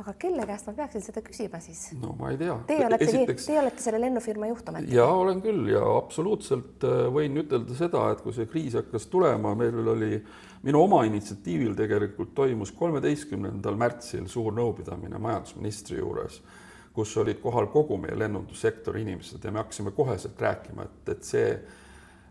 Aga 0.00 0.14
kelle 0.18 0.46
käest 0.48 0.68
ma 0.68 0.72
peaksin 0.76 1.04
seda 1.04 1.22
küsima 1.24 1.60
siis? 1.60 1.82
no 2.00 2.14
ma 2.18 2.30
ei 2.32 2.38
tea. 2.40 2.54
Teie 2.68 2.86
olete 2.86 3.08
Esiteks..., 3.08 3.48
teie 3.50 3.60
olete 3.60 3.84
selle 3.84 4.00
lennufirma 4.00 4.48
juht 4.48 4.72
ometi? 4.72 4.94
ja 4.96 5.06
olen 5.06 5.42
küll 5.44 5.68
ja 5.72 5.82
absoluutselt 5.98 6.86
äh, 6.88 7.04
võin 7.12 7.36
ütelda 7.44 7.76
seda, 7.78 8.06
et 8.14 8.24
kui 8.24 8.34
see 8.36 8.48
kriis 8.50 8.78
hakkas 8.78 9.06
tulema, 9.12 9.54
meil 9.58 9.92
oli 9.94 10.16
minu 10.62 10.84
oma 10.86 11.02
initsiatiivil 11.08 11.76
tegelikult 11.78 12.34
toimus 12.38 12.72
kolmeteistkümnendal 12.78 13.78
märtsil 13.78 14.28
suur 14.30 14.54
nõupidamine 14.56 15.20
majandusministri 15.20 16.00
juures 16.00 16.40
kus 16.92 17.14
olid 17.16 17.40
kohal 17.40 17.68
kogu 17.72 17.96
meie 18.00 18.16
lennundussektori 18.18 19.02
inimesed 19.02 19.44
ja 19.44 19.52
me 19.52 19.62
hakkasime 19.62 19.94
koheselt 19.96 20.40
rääkima, 20.40 20.84
et, 20.84 21.14
et 21.14 21.24
see 21.24 21.46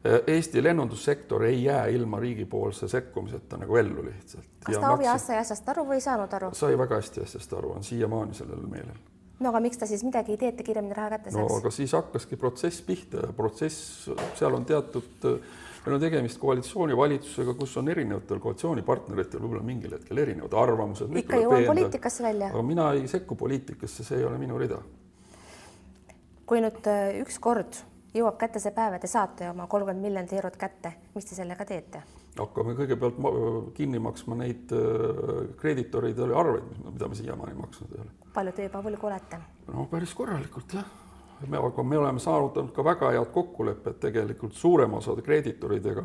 Eesti 0.04 0.64
lennundussektor 0.64 1.44
ei 1.46 1.64
jää 1.64 1.86
ilma 1.94 2.20
riigipoolse 2.20 2.88
sekkumiseta 2.88 3.58
nagu 3.58 3.76
ellu 3.76 4.06
lihtsalt. 4.06 4.46
kas 4.66 4.78
Taavi 4.78 5.08
Aas 5.08 5.28
sai 5.28 5.38
asjast 5.38 5.70
aru 5.70 5.86
või 5.86 6.00
ei 6.00 6.02
saanud 6.02 6.34
aru? 6.34 6.50
sai 6.58 6.78
väga 6.78 6.98
hästi 6.98 7.22
asjast 7.22 7.54
aru, 7.54 7.76
on 7.78 7.84
siiamaani 7.86 8.34
sellel 8.34 8.64
meelel. 8.70 8.98
no 9.40 9.50
aga 9.50 9.62
miks 9.62 9.78
ta 9.78 9.86
siis 9.86 10.04
midagi 10.04 10.34
ei 10.34 10.40
tee, 10.42 10.50
et 10.50 10.58
ta 10.58 10.66
kiiremini 10.66 10.98
raha 10.98 11.12
kätte 11.18 11.36
saaks? 11.36 11.52
no 11.54 11.60
aga 11.62 11.74
siis 11.76 11.94
hakkaski 11.94 12.40
protsess 12.42 12.82
pihta 12.88 13.28
ja 13.28 13.34
protsess, 13.38 14.10
seal 14.40 14.58
on 14.58 14.66
teatud 14.66 15.30
meil 15.86 15.96
on 15.98 16.02
tegemist 16.02 16.42
koalitsioonivalitsusega, 16.42 17.54
kus 17.62 17.78
on 17.78 17.94
erinevatel 17.94 18.42
koalitsioonipartneritel 18.42 19.42
võib-olla 19.42 19.64
mingil 19.66 19.94
hetkel 19.98 20.24
erinevad 20.24 20.58
arvamused. 20.64 21.14
ikka 21.22 21.44
jõuan 21.44 21.68
poliitikasse 21.70 22.26
välja. 22.26 22.50
aga 22.50 22.66
mina 22.66 22.90
ei 22.98 23.06
sekku 23.12 23.38
poliitikasse, 23.38 24.04
see 24.08 24.18
ei 24.18 24.26
ole 24.26 24.42
minu 24.42 24.58
rida. 24.58 24.82
kui 26.46 26.66
nüüd 26.66 26.90
äh, 26.90 27.22
ükskord 27.22 27.84
jõuab 28.14 28.38
kätte 28.40 28.60
see 28.60 28.74
päev 28.76 28.98
ja 28.98 29.00
te 29.00 29.08
saate 29.12 29.50
oma 29.50 29.68
kolmkümmend 29.68 30.04
miljonit 30.06 30.34
eurot 30.34 30.58
kätte, 30.58 30.94
mis 31.16 31.26
te 31.26 31.36
sellega 31.36 31.66
teete? 31.66 32.04
hakkame 32.38 32.78
kõigepealt 32.80 33.20
kinni 33.76 34.00
maksma 34.00 34.38
neid 34.40 34.72
äh, 34.76 35.52
kreeditoride 35.60 36.30
arveid, 36.32 36.74
mida 36.86 37.08
me 37.12 37.20
siiamaani 37.20 37.60
maksnud 37.60 37.96
ei 37.96 38.04
ole. 38.06 38.18
palju 38.34 38.56
te 38.56 38.68
juba 38.70 38.84
võlgu 38.88 39.12
olete? 39.12 39.42
no 39.68 39.88
päris 39.92 40.16
korralikult 40.16 40.80
jah 40.80 40.98
me, 41.48 41.58
aga 41.58 41.84
me 41.84 41.98
oleme 41.98 42.20
saavutanud 42.20 42.74
ka 42.76 42.84
väga 42.86 43.12
head 43.16 43.32
kokkulepped 43.34 44.00
tegelikult 44.04 44.54
suurema 44.58 45.00
osade 45.02 45.24
kreeditoridega 45.26 46.04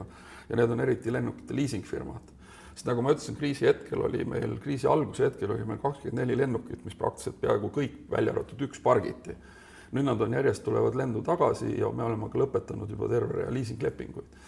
ja 0.49 0.57
need 0.59 0.73
on 0.73 0.81
eriti 0.81 1.13
lennukite 1.13 1.57
liisingfirmad. 1.57 2.33
sest 2.75 2.89
nagu 2.91 3.03
ma 3.03 3.13
ütlesin, 3.15 3.37
kriisi 3.37 3.67
hetkel 3.67 4.03
oli 4.05 4.25
meil, 4.29 4.59
kriisi 4.63 4.87
alguse 4.87 5.25
hetkel 5.25 5.53
oli 5.55 5.65
meil 5.65 5.79
kakskümmend 5.83 6.21
neli 6.21 6.37
lennukit, 6.37 6.85
mis 6.85 6.95
praktiliselt 6.95 7.41
peaaegu 7.41 7.71
kõik, 7.73 8.03
välja 8.11 8.35
arvatud 8.35 8.67
üks, 8.69 8.83
pargiti. 8.85 9.37
Nüüd 9.97 10.07
nad 10.07 10.21
on 10.21 10.37
järjest, 10.37 10.65
tulevad 10.65 10.95
lendu 10.99 11.23
tagasi 11.25 11.73
ja 11.81 11.91
me 11.93 12.05
oleme 12.07 12.29
ka 12.33 12.39
lõpetanud 12.39 12.93
juba 12.93 13.09
terve 13.11 13.41
rea 13.41 13.55
liisinglepinguid 13.55 14.39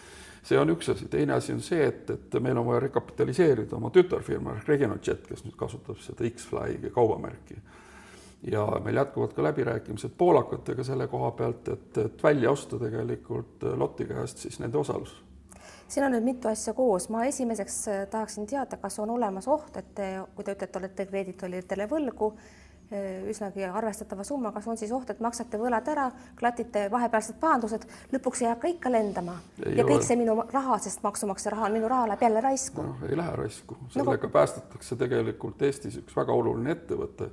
see 0.49 0.59
on 0.59 0.73
üks 0.73 0.89
asi, 0.93 1.09
teine 1.11 1.37
asi 1.37 1.53
on 1.53 1.61
see, 1.65 1.83
et, 1.91 2.11
et 2.11 2.39
meil 2.43 2.59
on 2.59 2.67
vaja 2.69 2.83
rekapitaliseerida 2.87 3.77
oma 3.77 3.91
tütarfirma 3.95 4.59
Regional 4.69 5.01
Jet, 5.05 5.27
kes 5.29 5.45
nüüd 5.45 5.57
kasutab 5.59 6.01
seda 6.05 6.27
X-Fly 6.29 6.93
kaubamärki. 6.95 7.61
ja 8.47 8.65
meil 8.85 8.97
jätkuvad 8.97 9.33
ka 9.35 9.43
läbirääkimised 9.43 10.13
poolakatega 10.19 10.85
selle 10.85 11.09
koha 11.11 11.31
pealt, 11.31 11.69
et, 11.69 11.99
et 11.99 12.23
välja 12.23 12.51
osta 12.51 12.79
tegelikult 12.79 13.65
Lotti 13.77 14.07
käest 14.07 14.39
siis 14.39 14.61
nende 14.63 14.79
osalus. 14.79 15.17
Siin 15.89 16.07
on 16.07 16.13
nüüd 16.13 16.25
mitu 16.25 16.49
asja 16.49 16.73
koos, 16.77 17.09
ma 17.09 17.25
esimeseks 17.25 17.81
tahaksin 18.11 18.47
teada, 18.47 18.77
kas 18.77 18.99
on 19.03 19.11
olemas 19.11 19.49
oht, 19.49 19.77
et 19.77 19.91
te, 19.95 20.09
kui 20.37 20.45
te 20.45 20.55
ütlete, 20.55 20.79
olete 20.79 21.07
kreeditoritele 21.09 21.89
võlgu, 21.91 22.31
üsnagi 23.29 23.67
arvestatava 23.69 24.25
summa, 24.25 24.53
kas 24.53 24.69
on 24.69 24.79
siis 24.81 24.93
oht, 24.97 25.11
et 25.13 25.21
maksate 25.21 25.59
võlad 25.61 25.89
ära, 25.93 26.07
klatite 26.39 26.87
vahepealsed 26.93 27.37
pahandused, 27.41 27.85
lõpuks 28.15 28.43
ei 28.45 28.49
hakka 28.49 28.71
ikka 28.73 28.93
lendama 28.93 29.35
ei 29.65 29.77
ja 29.77 29.85
ole. 29.85 29.93
kõik 29.93 30.07
see 30.07 30.17
minu 30.17 30.39
raha, 30.53 30.79
sest 30.81 31.03
maksumaksja 31.05 31.53
raha, 31.53 31.69
minu 31.75 31.91
raha 31.91 32.09
läheb 32.13 32.25
jälle 32.29 32.41
raisku 32.41 32.87
no,. 32.87 32.97
ei 33.11 33.19
lähe 33.21 33.37
raisku, 33.37 33.77
sellega 33.93 34.31
no, 34.31 34.33
päästetakse 34.39 34.97
tegelikult 34.97 35.63
Eestis 35.69 36.01
üks 36.01 36.17
väga 36.17 36.33
oluline 36.33 36.73
ettevõte, 36.79 37.29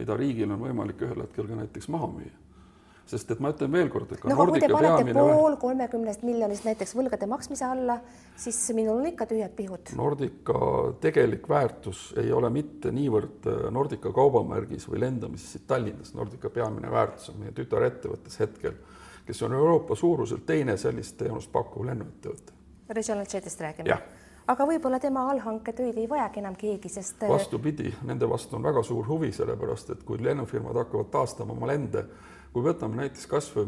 mida 0.00 0.18
riigil 0.18 0.50
on 0.50 0.66
võimalik 0.66 1.06
ühel 1.06 1.22
hetkel 1.26 1.46
ka 1.46 1.62
näiteks 1.62 1.90
maha 1.94 2.10
müüa 2.18 2.47
sest 3.08 3.30
et 3.32 3.40
ma 3.40 3.52
ütlen 3.54 3.72
veel 3.72 3.88
kord, 3.92 4.10
et 4.12 4.24
no, 4.28 4.36
kui 4.50 4.60
te 4.60 4.68
panete 4.72 5.14
pool 5.16 5.56
kolmekümnest 5.60 6.24
miljonist 6.26 6.66
näiteks 6.68 6.92
võlgade 6.98 7.28
maksmise 7.30 7.64
alla, 7.68 7.98
siis 8.38 8.58
minul 8.76 9.00
on 9.00 9.08
ikka 9.08 9.28
tühjad 9.30 9.54
pihud. 9.56 9.94
Nordica 9.98 10.58
tegelik 11.00 11.48
väärtus 11.48 12.10
ei 12.20 12.32
ole 12.34 12.50
mitte 12.52 12.92
niivõrd 12.94 13.48
äh, 13.48 13.64
Nordica 13.74 14.12
kaubamärgis 14.14 14.88
või 14.90 15.02
lendamises 15.06 15.56
siit 15.56 15.66
Tallinnas, 15.70 16.12
Nordica 16.18 16.52
peamine 16.52 16.92
väärtus 16.92 17.32
on 17.32 17.42
meie 17.42 17.56
tütarettevõttes 17.56 18.38
hetkel, 18.44 18.78
kes 19.26 19.42
on 19.48 19.56
Euroopa 19.56 19.96
suuruselt 19.96 20.46
teine 20.48 20.76
sellist 20.80 21.16
teenust 21.20 21.52
pakkuv 21.52 21.88
lennuettevõte. 21.88 22.56
Regional 22.88 23.28
Jetist 23.28 23.60
räägime? 23.60 24.00
aga 24.48 24.64
võib-olla 24.64 24.96
tema 25.00 25.26
allhanketöid 25.28 25.98
ei 26.00 26.06
vajagi 26.08 26.40
enam 26.40 26.54
keegi, 26.56 26.88
sest 26.92 27.22
äh, 27.24 27.28
vastupidi, 27.28 27.92
nende 28.08 28.28
vastu 28.28 28.56
on 28.56 28.64
väga 28.64 28.82
suur 28.84 29.04
huvi, 29.08 29.32
sellepärast 29.32 29.92
et 29.92 30.04
kui 30.08 30.20
lennufirmad 30.24 30.76
hakkavad 30.84 31.10
taastama 31.12 31.56
oma 31.56 31.68
lende 31.68 32.04
kui 32.52 32.64
võtame 32.64 33.02
näiteks 33.02 33.26
kasvõi 33.30 33.66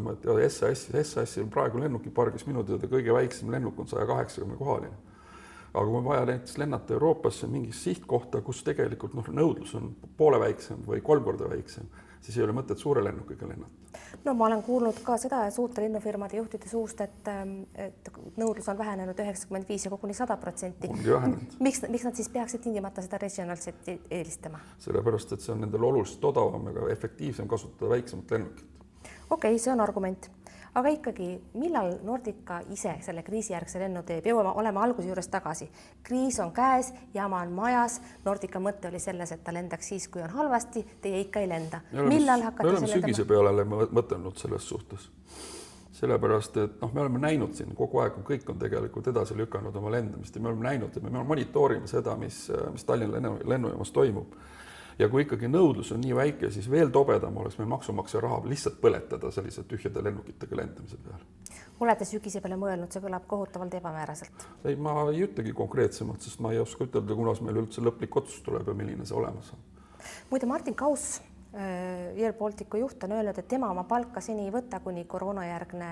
SAS, 0.48 0.88
SAS-il 1.12 1.50
praegu 1.52 1.82
lennukipargis 1.82 2.46
minu 2.48 2.64
teada 2.64 2.88
kõige 2.90 3.14
väiksem 3.14 3.52
lennuk 3.52 3.78
on 3.78 3.88
saja 3.90 4.06
kaheksakümne 4.08 4.56
kohaline. 4.58 4.96
Aga 5.74 5.86
kui 5.86 5.98
on 5.98 6.04
vaja 6.04 6.26
näiteks 6.26 6.58
lennata 6.58 6.94
Euroopasse 6.94 7.46
mingisse 7.46 7.90
sihtkohta, 7.90 8.40
kus 8.42 8.62
tegelikult 8.66 9.14
noh, 9.14 9.26
nõudlus 9.34 9.74
on 9.78 9.92
poole 10.16 10.40
väiksem 10.40 10.82
või 10.86 11.02
kolm 11.04 11.24
korda 11.24 11.50
väiksem, 11.50 11.86
siis 12.20 12.38
ei 12.38 12.44
ole 12.44 12.54
mõtet 12.56 12.78
suure 12.78 13.04
lennukiga 13.04 13.48
lennata. 13.48 13.72
no 14.24 14.34
ma 14.34 14.46
olen 14.46 14.62
kuulnud 14.62 14.98
ka 15.04 15.16
seda 15.18 15.42
suurte 15.50 15.82
lennufirmade 15.84 16.36
juhtide 16.36 16.68
suust, 16.68 17.00
et, 17.00 17.28
ähm, 17.28 17.62
et 17.74 18.10
nõudlus 18.36 18.68
on 18.68 18.78
vähenenud 18.78 19.18
üheksakümmend 19.18 19.68
viis 19.68 19.84
ja 19.84 19.90
koguni 19.90 20.14
sada 20.14 20.36
protsenti. 20.36 20.88
ongi 20.88 21.12
vähenenud. 21.12 21.56
miks, 21.60 21.82
miks 21.88 22.04
nad 22.04 22.18
siis 22.18 22.28
peaksid 22.28 22.66
tingimata 22.66 23.02
seda 23.02 23.18
regional 23.18 23.56
jet'i 23.66 24.00
eelistama? 24.10 24.60
sellepärast, 24.78 25.32
et 25.32 25.40
see 25.40 25.54
on 25.54 25.64
nendel 25.66 25.84
oluliselt 25.84 26.24
odavam 26.24 26.66
ja 26.74 26.90
efektiivsem 26.96 27.48
kasutada 27.48 27.94
väiksemat 27.94 28.30
lennukit 28.30 28.70
okei 29.30 29.50
okay,, 29.50 29.58
see 29.58 29.72
on 29.72 29.80
argument, 29.80 30.30
aga 30.74 30.88
ikkagi, 30.94 31.28
millal 31.58 31.96
Nordica 32.06 32.60
ise 32.70 32.94
selle 33.04 33.22
kriisijärgse 33.26 33.80
lennu 33.82 34.02
teeb, 34.06 34.26
jõuame, 34.30 34.52
oleme 34.62 34.82
alguse 34.82 35.08
juures 35.08 35.28
tagasi. 35.28 35.68
kriis 36.02 36.40
on 36.40 36.52
käes, 36.52 36.92
jama 37.14 37.42
on 37.42 37.52
majas. 37.52 38.00
Nordica 38.24 38.60
mõte 38.60 38.88
oli 38.88 38.98
selles, 38.98 39.32
et 39.32 39.44
ta 39.44 39.52
lendaks 39.52 39.88
siis, 39.88 40.08
kui 40.08 40.22
on 40.22 40.30
halvasti, 40.30 40.84
teie 41.02 41.20
ikka 41.26 41.40
ei 41.40 41.48
lenda. 41.48 41.80
millal 41.92 42.42
hakkate? 42.42 42.68
me 42.68 42.76
oleme 42.76 42.92
sügise 42.92 43.24
peale 43.24 43.64
mõtelnud 43.64 44.36
selles 44.38 44.68
suhtes 44.68 45.10
sellepärast 46.00 46.56
et 46.56 46.78
noh, 46.80 46.92
me 46.94 47.02
oleme 47.02 47.20
näinud 47.20 47.52
siin 47.56 47.74
kogu 47.76 48.00
aeg, 48.00 48.14
kõik 48.24 48.48
on 48.48 48.60
tegelikult 48.60 49.10
edasi 49.12 49.36
lükanud 49.36 49.74
oma 49.76 49.90
lendamist 49.92 50.36
ja 50.36 50.40
me 50.40 50.48
oleme 50.48 50.64
näinud 50.64 50.96
ja 50.96 51.02
me 51.04 51.24
monitoorime 51.28 51.90
seda, 51.90 52.14
mis, 52.16 52.46
mis 52.72 52.86
Tallinna 52.88 53.18
lennu, 53.18 53.34
lennujaamas 53.52 53.92
toimub 53.92 54.32
ja 55.00 55.08
kui 55.08 55.24
ikkagi 55.24 55.48
nõudlus 55.48 55.92
on 55.94 56.02
nii 56.04 56.14
väike, 56.16 56.50
siis 56.52 56.68
veel 56.70 56.90
tobedam 56.92 57.36
oleks 57.40 57.58
meil 57.58 57.70
maksumaksja 57.72 58.20
raha 58.24 58.40
lihtsalt 58.48 58.80
põletada 58.82 59.32
sellise 59.34 59.64
tühjade 59.68 60.02
lennukitega 60.04 60.58
lendamise 60.60 60.98
peale. 61.04 61.24
olete 61.80 62.04
sügise 62.04 62.42
peale 62.44 62.58
mõelnud, 62.60 62.92
see 62.92 63.02
kõlab 63.04 63.26
kohutavalt 63.30 63.74
ebamääraselt. 63.80 64.46
ei, 64.64 64.76
ma 64.76 64.94
ei 65.12 65.24
ütlegi 65.24 65.54
konkreetsemalt, 65.56 66.22
sest 66.22 66.40
ma 66.44 66.52
ei 66.52 66.60
oska 66.60 66.84
ütelda, 66.84 67.16
kunas 67.16 67.40
meil 67.40 67.62
üldse 67.64 67.84
lõplik 67.84 68.20
otsus 68.20 68.42
tuleb 68.46 68.68
ja 68.68 68.76
milline 68.76 69.08
see 69.08 69.16
olema 69.16 69.42
saab. 69.48 69.98
muide, 70.30 70.46
Martin 70.46 70.74
Kauss 70.74 71.20
Air 71.52 72.30
äh, 72.30 72.38
Balticu 72.38 72.78
juht 72.78 73.02
on 73.04 73.12
öelnud, 73.12 73.38
et 73.38 73.48
tema 73.48 73.70
oma 73.72 73.82
palka 73.84 74.20
seni 74.22 74.44
ei 74.46 74.52
võta, 74.54 74.78
kuni 74.84 75.02
koroonajärgne 75.10 75.88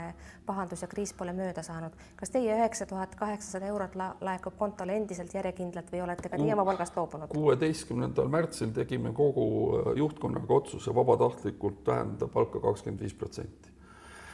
pahandus 0.47 0.85
ja 0.85 0.89
kriis 0.91 1.11
pole 1.19 1.33
mööda 1.35 1.65
saanud. 1.67 1.97
kas 2.17 2.31
teie 2.31 2.55
üheksa 2.55 2.87
tuhat 2.87 3.17
kaheksasada 3.19 3.67
eurot 3.67 3.97
la 3.99 4.13
laekub 4.21 4.55
kontole 4.59 4.95
endiselt 4.95 5.35
järjekindlalt 5.35 5.91
või 5.91 6.05
olete 6.05 6.31
ka 6.31 6.39
teie 6.39 6.55
oma 6.55 6.65
palgast 6.69 6.95
loobunud? 6.97 7.35
kuueteistkümnendal 7.35 8.31
märtsil 8.31 8.71
tegime 8.71 9.11
kogu 9.11 9.49
äh, 9.81 9.91
juhtkonnaga 9.99 10.61
otsuse 10.61 10.95
vabatahtlikult 10.95 11.83
vähendada 11.91 12.31
palka 12.31 12.63
kakskümmend 12.63 13.03
viis 13.03 13.19
protsenti. 13.19 13.75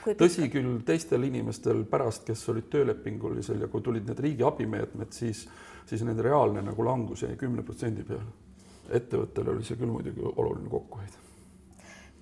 tõsi 0.04 0.52
küll, 0.52 0.76
teistel 0.84 1.24
inimestel 1.24 1.86
pärast, 1.88 2.28
kes 2.28 2.48
olid 2.52 2.68
töölepingulisel 2.68 3.64
ja 3.64 3.72
kui 3.72 3.80
tulid 3.80 4.04
need 4.12 4.20
riigi 4.20 4.44
abimeetmed, 4.44 5.16
siis, 5.16 5.46
siis 5.88 6.04
nende 6.04 6.22
reaalne 6.22 6.60
nagu 6.60 6.84
langus 6.84 7.24
jäi 7.24 7.36
kümne 7.40 7.64
protsendi 7.64 8.04
peale 8.04 8.43
ettevõttele 8.88 9.50
oli 9.50 9.64
see 9.64 9.78
küll 9.80 9.92
muidugi 9.92 10.24
oluline 10.24 10.70
kokkuhoid. 10.70 11.20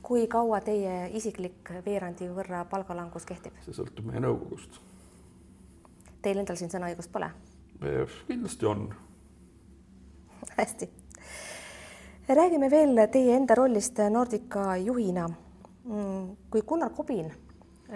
kui 0.02 0.26
kaua 0.26 0.61
teie 0.61 1.11
isiklik 1.19 1.71
veerandi 1.87 2.28
võrra 2.28 2.64
palgalangus 2.71 3.26
kehtib? 3.26 3.54
see 3.64 3.75
sõltub 3.75 4.09
meie 4.11 4.21
nõukogust. 4.21 4.81
Teil 6.23 6.38
endal 6.38 6.57
siin 6.57 6.71
sõnaõigust 6.71 7.12
pole? 7.12 7.31
kindlasti 8.28 8.66
on. 8.66 8.88
hästi. 10.59 10.90
räägime 12.28 12.71
veel 12.71 13.07
teie 13.12 13.37
enda 13.37 13.54
rollist 13.54 13.99
Nordica 14.11 14.76
juhina. 14.76 15.28
Mm, 15.85 16.37
kui 16.50 16.62
Gunnar 16.62 16.90
Kobin 16.95 17.33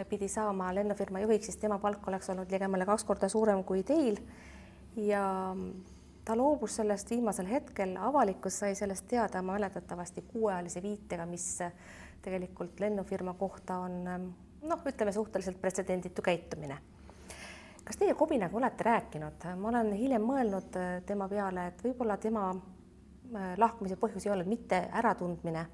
pidi 0.04 0.28
saama 0.28 0.74
lennufirma 0.74 1.20
juhiks, 1.20 1.46
siis 1.46 1.56
tema 1.56 1.78
palk 1.78 2.08
oleks 2.08 2.30
olnud 2.30 2.50
ligemale 2.50 2.86
kaks 2.86 3.04
korda 3.04 3.28
suurem 3.28 3.62
kui 3.64 3.82
teil 3.82 4.18
ja 4.96 5.54
ta 6.26 6.36
loobus 6.36 6.76
sellest 6.76 7.10
viimasel 7.10 7.46
hetkel, 7.46 7.94
avalikkus 8.02 8.58
sai 8.58 8.74
sellest 8.74 9.06
teada 9.08 9.42
mäletatavasti 9.42 10.24
kuueajalise 10.32 10.82
viitega, 10.82 11.26
mis 11.26 11.58
tegelikult 12.22 12.80
lennufirma 12.80 13.34
kohta 13.38 13.76
on 13.86 14.04
noh, 14.62 14.82
ütleme 14.86 15.12
suhteliselt 15.12 15.60
pretsedenditu 15.60 16.22
käitumine. 16.22 16.78
kas 17.84 17.96
teie 17.96 18.14
Kobinaga 18.14 18.56
olete 18.56 18.84
rääkinud, 18.84 19.44
ma 19.56 19.68
olen 19.68 19.92
hiljem 19.92 20.22
mõelnud 20.26 20.78
tema 21.06 21.28
peale, 21.28 21.68
et 21.70 21.84
võib-olla 21.84 22.16
tema 22.18 22.48
äh, 22.50 23.52
lahkumise 23.56 23.94
põhjus 23.96 24.26
ei 24.26 24.32
olnud 24.34 24.50
mitte 24.50 24.88
äratundmine, 24.92 25.66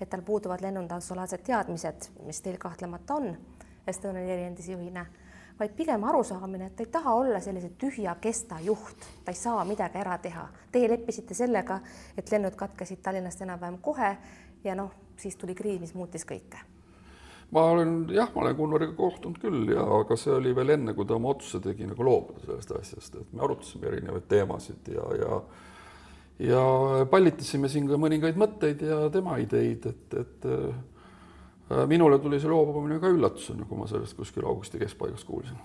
et 0.00 0.08
tal 0.08 0.22
puuduvad 0.22 0.62
lennundusalased 0.62 1.42
teadmised, 1.42 2.12
mis 2.22 2.40
teil 2.42 2.62
kahtlemata 2.62 3.18
on 3.18 3.32
Estonian 3.86 4.30
Airi 4.30 4.46
endise 4.46 4.72
juhina 4.72 5.06
vaid 5.58 5.72
pigem 5.76 6.04
arusaamine, 6.04 6.66
et 6.66 6.76
ta 6.76 6.84
ei 6.84 6.92
taha 6.92 7.14
olla 7.14 7.40
sellise 7.40 7.70
tühja 7.80 8.16
kesta 8.20 8.60
juht, 8.60 9.08
ta 9.24 9.32
ei 9.32 9.38
saa 9.38 9.64
midagi 9.64 9.98
ära 9.98 10.18
teha. 10.18 10.46
Teie 10.72 10.88
leppisite 10.92 11.34
sellega, 11.34 11.80
et 12.16 12.30
lennud 12.32 12.56
katkesid 12.56 13.00
Tallinnast 13.02 13.42
enam-vähem 13.42 13.78
kohe 13.82 14.16
ja 14.64 14.74
noh, 14.74 14.92
siis 15.16 15.36
tuli 15.36 15.54
kriis, 15.54 15.80
mis 15.80 15.94
muutis 15.94 16.26
kõike. 16.28 16.60
Ma 17.54 17.62
olen 17.70 18.08
jah, 18.10 18.32
ma 18.34 18.42
olen 18.42 18.56
Gunnariga 18.58 18.92
kohtunud 18.98 19.38
küll 19.38 19.70
ja, 19.70 19.84
aga 20.00 20.16
see 20.18 20.34
oli 20.34 20.50
veel 20.56 20.74
enne, 20.74 20.96
kui 20.96 21.06
ta 21.06 21.14
oma 21.14 21.30
otsuse 21.30 21.60
tegi 21.62 21.86
nagu 21.86 22.04
loobuda 22.04 22.42
sellest 22.42 22.72
asjast, 22.80 23.20
et 23.20 23.32
me 23.32 23.44
arutasime 23.46 23.86
erinevaid 23.92 24.26
teemasid 24.28 24.92
ja, 24.92 25.06
ja 25.20 25.40
ja 26.38 26.60
pallitasime 27.10 27.68
siin 27.72 27.86
ka 27.88 27.96
mõningaid 27.96 28.36
mõtteid 28.36 28.82
ja 28.84 29.06
tema 29.14 29.38
ideid, 29.40 29.86
et, 29.88 30.16
et 30.20 30.48
minule 31.86 32.18
tuli 32.18 32.38
see 32.40 32.50
loobumine 32.50 33.00
ka 33.02 33.10
üllatusena, 33.10 33.66
kui 33.66 33.78
ma 33.78 33.88
sellest 33.90 34.16
kuskil 34.18 34.46
augusti 34.46 34.78
keskpaigas 34.78 35.24
kuulsin. 35.26 35.58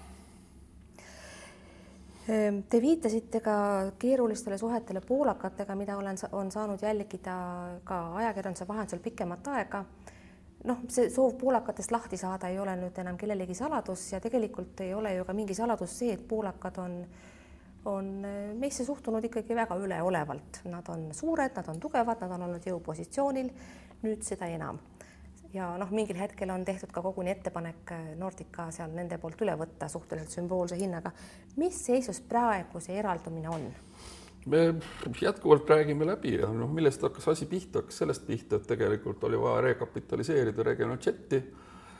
Ehm, 2.29 2.61
te 2.69 2.81
viitasite 2.81 3.41
ka 3.41 3.55
keerulistele 3.99 4.57
suhetele 4.57 5.01
poolakatega, 5.01 5.75
mida 5.75 5.97
olen, 5.97 6.17
on 6.31 6.51
saanud 6.51 6.81
jälgida 6.81 7.35
ka 7.83 8.01
ajakirjanduse 8.15 8.67
vahendusel 8.67 8.99
pikemat 8.99 9.47
aega. 9.47 9.85
noh, 10.63 10.77
see 10.93 11.09
soov 11.09 11.33
poolakatest 11.41 11.91
lahti 11.91 12.17
saada 12.21 12.51
ei 12.53 12.59
ole 12.61 12.75
nüüd 12.77 12.97
enam 13.01 13.15
kellelegi 13.17 13.55
saladus 13.57 14.11
ja 14.11 14.19
tegelikult 14.21 14.83
ei 14.85 14.93
ole 14.93 15.15
ju 15.15 15.25
ka 15.25 15.33
mingi 15.33 15.55
saladus 15.57 15.95
see, 15.99 16.13
et 16.13 16.27
poolakad 16.27 16.77
on 16.77 17.05
on 17.85 18.11
meisse 18.61 18.85
suhtunud 18.85 19.25
ikkagi 19.25 19.55
väga 19.57 19.75
üleolevalt, 19.81 20.61
nad 20.69 20.85
on 20.93 21.07
suured, 21.17 21.55
nad 21.57 21.67
on 21.67 21.79
tugevad, 21.81 22.21
nad 22.21 22.35
on 22.37 22.45
olnud 22.45 22.67
jõupositsioonil, 22.69 23.49
nüüd 24.03 24.21
seda 24.21 24.45
enam 24.53 24.77
ja 25.53 25.71
noh, 25.77 25.91
mingil 25.91 26.19
hetkel 26.19 26.49
on 26.49 26.65
tehtud 26.65 26.91
ka 26.91 27.01
koguni 27.01 27.33
ettepanek 27.33 27.93
Nordica 28.19 28.69
seal 28.71 28.93
nende 28.95 29.17
poolt 29.21 29.41
üle 29.43 29.55
võtta 29.59 29.89
suhteliselt 29.91 30.31
sümboolse 30.37 30.79
hinnaga. 30.79 31.11
mis 31.57 31.85
seisus 31.85 32.21
praegu 32.21 32.79
see 32.79 32.99
eraldumine 32.99 33.49
on? 33.49 33.67
me 34.45 34.61
jätkuvalt 35.21 35.69
räägime 35.69 36.05
läbi 36.05 36.35
ja 36.39 36.47
noh, 36.53 36.69
millest 36.69 37.01
hakkas 37.01 37.27
asi 37.27 37.45
pihta, 37.45 37.79
hakkas 37.79 37.97
sellest 37.97 38.25
pihta, 38.27 38.55
et 38.55 38.67
tegelikult 38.67 39.23
oli 39.23 39.39
vaja 39.39 39.61
rekapitaliseerida 39.61 40.63
Regional 40.63 40.97
Jeti 41.05 41.43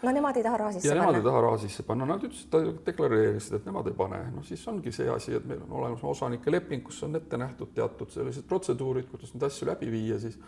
no 0.01 0.11
nemad 0.11 0.37
ei 0.37 0.43
taha 0.43 0.57
raha 0.57 0.71
sisse 0.71 0.87
ja 0.87 0.95
panna. 0.95 1.05
nemad 1.05 1.19
ei 1.19 1.25
taha 1.27 1.41
raha 1.41 1.57
sisse 1.61 1.83
panna, 1.83 2.07
nad 2.09 2.25
ütlesid, 2.25 2.81
deklareerisid, 2.85 3.59
et 3.59 3.69
nemad 3.69 3.91
ei 3.91 3.97
pane, 3.97 4.21
noh 4.33 4.45
siis 4.47 4.63
ongi 4.71 4.93
see 4.95 5.09
asi, 5.13 5.35
et 5.37 5.45
meil 5.45 5.61
on 5.67 5.77
olemas 5.81 6.03
osanike 6.15 6.51
leping, 6.51 6.83
kus 6.87 7.03
on 7.05 7.19
ette 7.19 7.37
nähtud 7.37 7.73
teatud 7.75 8.09
sellised 8.13 8.47
protseduurid, 8.49 9.09
kuidas 9.11 9.35
neid 9.35 9.45
asju 9.49 9.69
läbi 9.69 9.91
viia, 9.93 10.19
siis 10.21 10.39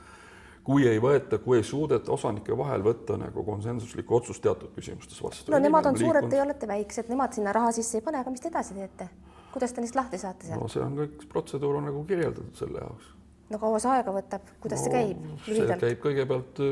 kui 0.64 0.86
ei 0.88 1.00
võeta, 1.04 1.40
kui 1.44 1.58
ei 1.60 1.66
suudeta 1.68 2.12
osanike 2.16 2.56
vahel 2.58 2.84
võtta 2.86 3.18
nagu 3.20 3.44
konsensuslikku 3.44 4.16
otsust 4.16 4.44
teatud 4.44 4.72
küsimustes 4.76 5.20
vastu. 5.24 5.52
no 5.52 5.60
nemad 5.60 5.90
on 5.92 6.00
suured, 6.00 6.30
teie 6.32 6.44
olete 6.44 6.70
väiksed, 6.70 7.12
nemad 7.12 7.36
sinna 7.36 7.54
raha 7.56 7.74
sisse 7.76 8.00
ei 8.00 8.06
pane, 8.06 8.22
aga 8.24 8.32
mis 8.32 8.44
te 8.44 8.52
edasi 8.52 8.78
teete? 8.78 9.10
kuidas 9.54 9.74
te 9.74 9.84
neist 9.84 9.98
lahti 10.00 10.22
saate 10.22 10.48
seal? 10.48 10.62
no 10.62 10.72
see 10.72 10.84
on 10.86 10.96
kõik, 11.02 11.28
protseduur 11.34 11.82
on 11.82 11.90
nagu 11.90 12.06
kirjeldatud 12.10 12.56
selle 12.58 12.80
jaoks. 12.80 13.12
no 13.52 13.60
kaua 13.62 13.84
see 13.84 13.94
aega 13.98 14.16
võtab, 14.16 14.56
kuidas 14.64 14.82
no, 14.82 14.88
see 14.88 14.96
käib? 14.96 15.30
see 15.50 15.80
käib 15.84 16.02
kõigepealt 16.08 16.64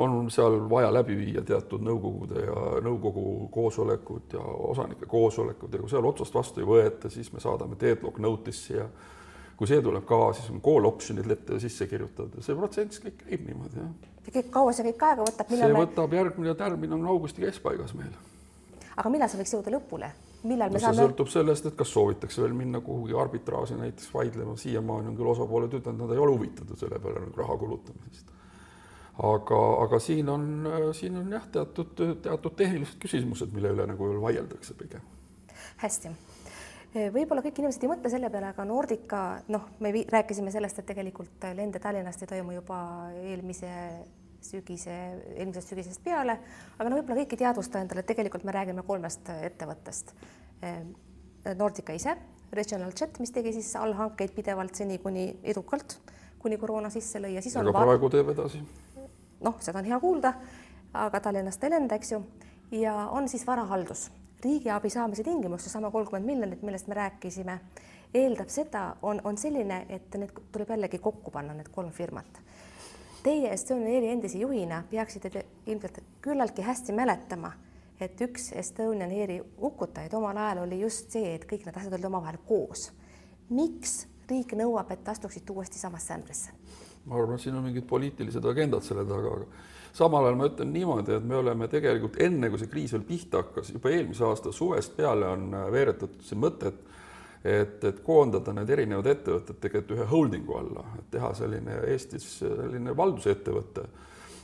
on 0.00 0.30
seal 0.32 0.56
vaja 0.70 0.90
läbi 0.94 1.16
viia 1.18 1.42
teatud 1.46 1.82
nõukogude 1.84 2.42
ja 2.46 2.82
nõukogu 2.84 3.48
koosolekud 3.52 4.34
ja 4.34 4.42
osanike 4.72 5.06
koosolekud 5.06 5.74
ja 5.74 5.80
kui 5.82 5.92
seal 5.92 6.06
otsust 6.08 6.34
vastu 6.34 6.62
ei 6.62 6.68
võeta, 6.68 7.10
siis 7.12 7.32
me 7.34 7.42
saadame 7.42 7.78
deadlock 7.80 8.18
notice'i 8.18 8.78
ja 8.78 8.86
kui 9.60 9.68
see 9.68 9.82
tuleb 9.84 10.06
ka, 10.08 10.18
siis 10.38 10.48
on 10.54 10.62
call 10.64 10.88
option'id 10.88 11.28
ette 11.34 11.58
sisse 11.60 11.84
kirjutatud 11.90 12.40
ja 12.40 12.46
see 12.46 12.56
protsess 12.56 13.02
kõik 13.04 13.18
käib 13.26 13.44
niimoodi, 13.44 13.82
jah. 13.82 14.46
kaua 14.54 14.72
see 14.72 14.86
kõik 14.88 15.04
aega 15.10 15.26
võtab? 15.26 15.52
see 15.52 15.68
me... 15.68 15.82
võtab, 15.82 16.16
järgmine 16.16 16.54
tärmin 16.56 16.96
on 16.96 17.04
augusti 17.12 17.44
keskpaigas 17.44 17.92
meil. 17.98 18.14
aga 18.96 19.12
millal 19.12 19.28
see 19.28 19.42
võiks 19.42 19.52
jõuda 19.58 19.74
lõpule? 19.76 20.08
millal 20.48 20.72
me 20.72 20.80
no, 20.80 20.84
saame? 20.86 21.02
sõltub 21.02 21.28
sellest, 21.34 21.68
et 21.68 21.76
kas 21.76 21.92
soovitakse 21.92 22.40
veel 22.40 22.56
minna 22.56 22.80
kuhugi 22.86 23.18
arbitraaži 23.20 23.76
näiteks 23.82 24.08
vaidlema, 24.14 24.56
siiamaani 24.64 25.12
on 25.12 25.20
küll 25.20 25.34
osapooled 25.34 25.76
ütelnud, 25.76 26.06
nad 26.06 26.16
ei 26.16 26.24
ole 26.24 26.38
huvitatud 26.38 26.80
selle 26.80 27.02
peale 27.04 27.26
nagu 27.26 27.44
raha 27.44 27.60
kulutamisest 27.60 28.32
aga, 29.28 29.60
aga 29.84 30.00
siin 30.00 30.32
on, 30.32 30.50
siin 30.96 31.20
on 31.20 31.36
jah, 31.36 31.44
teatud, 31.52 31.92
teatud 32.24 32.56
tehnilised 32.56 32.96
küsimused, 33.04 33.52
mille 33.52 33.76
üle 33.76 33.92
nagu 33.92 34.12
vaieldakse 34.24 34.80
pigem. 34.80 35.04
hästi 35.84 36.16
võib-olla 36.94 37.42
kõik 37.44 37.60
inimesed 37.60 37.84
ei 37.84 37.90
mõtle 37.90 38.10
selle 38.12 38.30
peale, 38.32 38.50
aga 38.50 38.64
Nordica, 38.66 39.20
noh, 39.52 39.68
me 39.80 39.92
rääkisime 40.10 40.52
sellest, 40.54 40.80
et 40.80 40.88
tegelikult 40.90 41.46
lende 41.56 41.82
Tallinnast 41.82 42.24
ei 42.24 42.32
toimu 42.32 42.56
juba 42.56 42.80
eelmise 43.22 43.70
sügise, 44.44 44.96
eelmisest 45.36 45.74
sügisest 45.74 46.02
peale, 46.04 46.38
aga 46.78 46.88
no 46.88 46.98
võib-olla 46.98 47.22
kõik 47.22 47.36
ei 47.36 47.42
teadvusta 47.44 47.82
endale, 47.84 48.02
et 48.02 48.10
tegelikult 48.10 48.46
me 48.48 48.56
räägime 48.56 48.84
kolmest 48.86 49.28
ettevõttest. 49.36 50.14
Nordica 51.56 51.94
ise, 51.96 52.16
Regional 52.52 52.92
Jet, 52.96 53.20
mis 53.22 53.32
tegi 53.32 53.52
siis 53.54 53.70
allhankeid 53.78 54.34
pidevalt 54.34 54.74
seni 54.80 54.98
kuni 54.98 55.28
edukalt, 55.42 56.00
kuni 56.40 56.58
koroona 56.58 56.90
sisse 56.90 57.20
lõi 57.22 57.36
ja 57.36 57.44
siis 57.44 57.56
on. 57.60 57.68
aga 57.68 57.84
praegu 57.84 58.10
teeb 58.12 58.32
edasi 58.32 58.64
noh, 59.44 59.56
seda 59.64 59.80
on 59.80 59.88
hea 59.88 59.98
kuulda, 60.00 60.32
aga 61.00 61.20
Tallinnast 61.20 61.64
ei 61.64 61.72
lenda, 61.72 61.98
eks 61.98 62.12
ju, 62.14 62.22
ja 62.80 62.94
on 63.10 63.28
siis 63.28 63.46
varahaldus. 63.46 64.08
Riigiabi 64.44 64.90
saamise 64.90 65.24
tingimus, 65.24 65.64
seesama 65.64 65.90
kolmkümmend 65.90 66.26
miljonit, 66.26 66.62
millest 66.62 66.86
me 66.86 66.94
rääkisime, 66.94 67.58
eeldab 68.14 68.48
seda, 68.48 68.96
on, 69.02 69.20
on 69.24 69.38
selline, 69.38 69.84
et 69.88 70.14
need 70.18 70.32
tuleb 70.52 70.70
jällegi 70.74 70.98
kokku 70.98 71.30
panna, 71.30 71.54
need 71.54 71.68
kolm 71.72 71.90
firmat. 71.92 72.40
Teie 73.22 73.52
Estonian 73.52 73.90
Airi 73.92 74.08
endise 74.08 74.38
juhina 74.38 74.82
peaksite 74.90 75.30
te 75.30 75.44
ilmselt 75.66 75.98
küllaltki 76.24 76.64
hästi 76.64 76.96
mäletama, 76.96 77.52
et 78.00 78.20
üks 78.24 78.50
Estonian 78.56 79.12
Airi 79.12 79.42
hukutajaid 79.60 80.14
omal 80.16 80.36
ajal 80.36 80.62
oli 80.64 80.80
just 80.80 81.12
see, 81.12 81.34
et 81.34 81.44
kõik 81.44 81.66
need 81.66 81.76
asjad 81.76 81.98
olid 81.98 82.08
omavahel 82.08 82.40
koos. 82.48 82.90
miks 83.50 84.06
riik 84.30 84.54
nõuab, 84.54 84.92
et 84.94 85.08
astuksite 85.08 85.52
uuesti 85.52 85.78
samasse 85.78 86.14
ämbrisse? 86.14 86.52
Ma 87.06 87.16
arvan, 87.16 87.36
et 87.36 87.44
siin 87.44 87.56
on 87.56 87.64
mingid 87.64 87.86
poliitilised 87.88 88.44
agendad 88.44 88.84
selle 88.84 89.06
taga, 89.08 89.34
aga 89.36 89.46
samal 89.96 90.26
ajal 90.26 90.38
ma 90.38 90.50
ütlen 90.50 90.72
niimoodi, 90.74 91.16
et 91.16 91.26
me 91.26 91.38
oleme 91.40 91.68
tegelikult 91.70 92.20
enne, 92.22 92.50
kui 92.50 92.60
see 92.60 92.70
kriis 92.70 92.94
veel 92.94 93.06
pihta 93.08 93.42
hakkas, 93.42 93.72
juba 93.74 93.92
eelmise 93.94 94.24
aasta 94.26 94.52
suvest 94.54 94.96
peale 94.98 95.28
on 95.30 95.50
äh, 95.54 95.66
veeretatud 95.72 96.22
see 96.26 96.38
mõte, 96.38 96.72
et 96.74 96.86
et, 97.44 97.84
et 97.84 98.00
koondada 98.04 98.52
need 98.52 98.68
erinevad 98.68 99.06
ettevõtted 99.14 99.56
tegelikult 99.62 99.96
ühe 99.96 100.06
holdingu 100.10 100.56
alla, 100.58 100.84
et 100.98 101.06
teha 101.14 101.30
selline 101.38 101.78
Eestis 101.88 102.26
selline 102.42 102.92
valdusettevõte, 102.96 103.86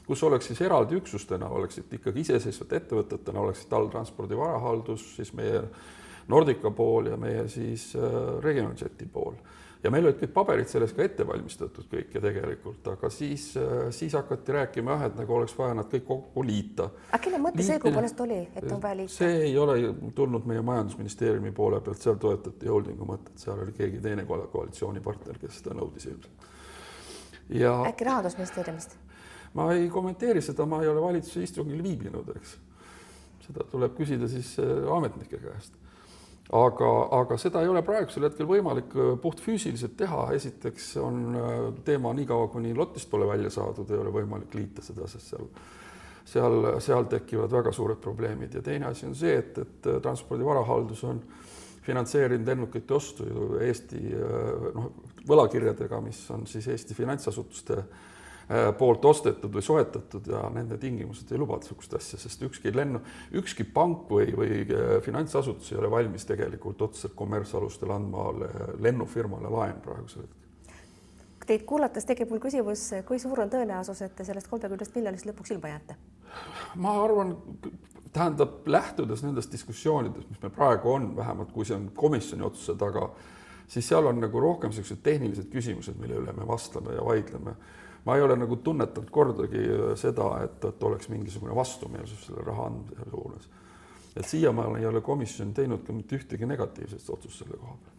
kus 0.07 0.23
oleks 0.25 0.49
siis 0.49 0.62
eraldi 0.64 0.97
üksustena, 0.97 1.51
oleksid 1.53 1.92
ikkagi 1.99 2.25
iseseisvate 2.25 2.81
ettevõtetena, 2.81 3.42
oleksid 3.42 3.77
all 3.77 3.90
transpordi 3.92 4.38
varahaldus, 4.38 5.05
siis 5.19 5.35
meie 5.37 5.61
Nordica 6.33 6.73
pool 6.75 7.12
ja 7.12 7.21
meie 7.21 7.45
siis 7.53 7.90
äh, 8.01 8.16
Regionaljeti 8.42 9.09
pool 9.12 9.37
ja 9.87 9.92
meil 9.94 10.09
olid 10.09 10.18
kõik 10.18 10.33
paberid 10.35 10.70
selles 10.70 10.92
ka 10.96 11.05
ette 11.05 11.25
valmistatud 11.27 11.87
kõik 11.90 12.16
ja 12.16 12.22
tegelikult, 12.25 12.88
aga 12.90 13.11
siis, 13.12 13.44
siis 13.94 14.16
hakati 14.18 14.57
rääkima 14.57 14.96
jah, 14.96 15.05
et 15.11 15.20
nagu 15.20 15.37
oleks 15.37 15.55
vaja 15.59 15.77
nad 15.79 15.88
kõik 15.92 16.07
kokku 16.09 16.44
liita. 16.46 16.88
aga 17.11 17.22
kelle 17.22 17.40
mõte 17.42 17.62
see 17.62 17.79
õigupoolest 17.79 18.22
oli, 18.25 18.40
et 18.59 18.66
on 18.66 18.83
vaja 18.83 18.99
liita? 19.03 19.14
see 19.14 19.38
ei 19.46 19.55
ole 19.62 19.79
tulnud 20.18 20.49
meie 20.51 20.64
majandusministeeriumi 20.66 21.55
poole 21.57 21.81
pealt, 21.87 22.03
seal 22.03 22.18
toetati 22.22 22.70
holdingu 22.72 23.09
mõtet, 23.09 23.38
seal 23.42 23.62
oli 23.62 23.75
keegi 23.77 24.03
teine 24.03 24.27
koalitsioonipartner, 24.27 25.38
kes 25.42 25.62
seda 25.62 25.79
nõudis 25.79 26.11
ilmselt. 26.11 26.51
ja 27.62 27.79
äkki 27.87 28.11
Rahandusministeeriumist? 28.11 28.99
ma 29.55 29.70
ei 29.77 29.88
kommenteeri 29.92 30.42
seda, 30.42 30.66
ma 30.68 30.83
ei 30.83 30.90
ole 30.90 31.05
valitsuse 31.05 31.46
istungil 31.46 31.83
viibinud, 31.87 32.35
eks. 32.40 32.59
seda 33.46 33.70
tuleb 33.70 33.94
küsida 33.99 34.29
siis 34.31 34.57
äh, 34.62 34.79
ametnike 34.99 35.38
käest 35.46 35.86
aga, 36.55 36.91
aga 37.21 37.39
seda 37.41 37.63
ei 37.63 37.71
ole 37.71 37.83
praegusel 37.87 38.29
hetkel 38.29 38.49
võimalik 38.49 38.95
äh, 38.95 39.15
puhtfüüsiliselt 39.23 39.97
teha, 39.99 40.29
esiteks 40.37 40.93
on 41.03 41.23
äh, 41.35 41.55
teema 41.87 42.13
niikaua, 42.17 42.51
kuni 42.53 42.75
lotist 42.77 43.11
pole 43.11 43.29
välja 43.29 43.51
saadud, 43.51 43.91
ei 43.91 44.03
ole 44.03 44.15
võimalik 44.15 44.55
liita 44.55 44.85
seda, 44.87 45.09
sest 45.11 45.35
seal 45.35 45.51
seal, 46.27 46.65
seal 46.83 47.05
tekivad 47.07 47.53
väga 47.55 47.71
suured 47.71 48.01
probleemid. 48.03 48.57
Ja 48.59 48.63
teine 48.67 48.89
asi 48.89 49.07
on 49.07 49.13
see, 49.15 49.37
et, 49.39 49.59
et 49.63 49.91
äh, 49.91 50.01
transpordi 50.03 50.47
varahaldus 50.47 51.05
on 51.07 51.23
finantseerinud 51.87 52.49
lennukite 52.51 52.95
ostu 52.97 53.29
ju 53.29 53.61
Eesti 53.63 54.01
noh, 54.75 54.89
võlakirjadega, 55.29 56.01
mis 56.03 56.19
on 56.35 56.43
siis 56.51 56.67
Eesti 56.73 56.97
finantsasutuste 56.99 57.77
äh, 57.79 58.01
poolt 58.79 59.05
ostetud 59.05 59.51
või 59.55 59.63
soetatud 59.65 60.29
ja 60.31 60.45
nende 60.55 60.79
tingimused 60.79 61.31
ei 61.33 61.39
luba 61.39 61.59
niisugust 61.59 61.97
asja, 61.99 62.19
sest 62.23 62.43
ükski 62.47 62.71
lennu, 62.75 63.01
ükski 63.35 63.65
pank 63.75 64.11
või, 64.11 64.29
või 64.39 64.61
äh, 64.63 64.97
finantsasutus 65.03 65.73
ei 65.73 65.81
ole 65.81 65.91
valmis 65.91 66.27
tegelikult 66.29 66.83
otseselt 66.87 67.17
kommertsalustel 67.19 67.91
andma 67.91 68.29
lennufirmale 68.83 69.51
laen 69.51 69.81
praegusel 69.83 70.23
hetkel. 70.23 70.43
Teid 71.47 71.63
kuulates 71.67 72.07
tekib 72.07 72.31
mul 72.31 72.43
küsimus, 72.43 72.89
kui 73.07 73.19
suur 73.23 73.43
on 73.43 73.51
tõenäosus, 73.51 74.01
et 74.03 74.15
te 74.19 74.25
sellest 74.27 74.51
kolmekümnest 74.51 74.95
miljonist 74.95 75.27
lõpuks 75.27 75.55
ilma 75.55 75.75
jääte? 75.75 75.99
ma 76.77 76.93
arvan, 77.01 77.33
tähendab, 78.13 78.67
lähtudes 78.67 79.23
nendest 79.25 79.53
diskussioonidest, 79.53 80.29
mis 80.31 80.43
meil 80.43 80.53
praegu 80.55 80.91
on, 80.93 81.09
vähemalt 81.17 81.51
kui 81.55 81.65
see 81.65 81.77
on 81.77 81.89
komisjoni 81.95 82.45
otsuse 82.47 82.75
taga, 82.79 83.09
siis 83.69 83.89
seal 83.89 84.07
on 84.07 84.21
nagu 84.21 84.43
rohkem 84.43 84.71
niisugused 84.71 85.03
tehnilised 85.03 85.49
küsimused, 85.53 85.99
mille 85.99 86.19
üle 86.21 86.35
me 86.37 86.47
vastleme 86.47 86.95
ja 86.99 87.05
vaidleme 87.07 87.57
ma 88.07 88.16
ei 88.16 88.23
ole 88.23 88.37
nagu 88.38 88.57
tunnetanud 88.57 89.11
kordagi 89.11 89.64
seda, 89.99 90.31
et, 90.47 90.64
et 90.64 90.88
oleks 90.88 91.11
mingisugune 91.12 91.55
vastumeelsus 91.57 92.29
selle 92.29 92.45
raha 92.47 92.71
andmise 92.71 93.11
suunas. 93.11 93.51
et 94.16 94.25
siiamaani 94.25 94.81
ei 94.81 94.87
ole 94.87 95.01
komisjon 95.01 95.53
teinud 95.55 95.85
ka 95.87 95.92
mitte 95.92 96.16
ühtegi 96.16 96.47
negatiivset 96.47 97.11
otsust 97.11 97.45
selle 97.45 97.59
koha 97.61 97.77
peal 97.83 97.97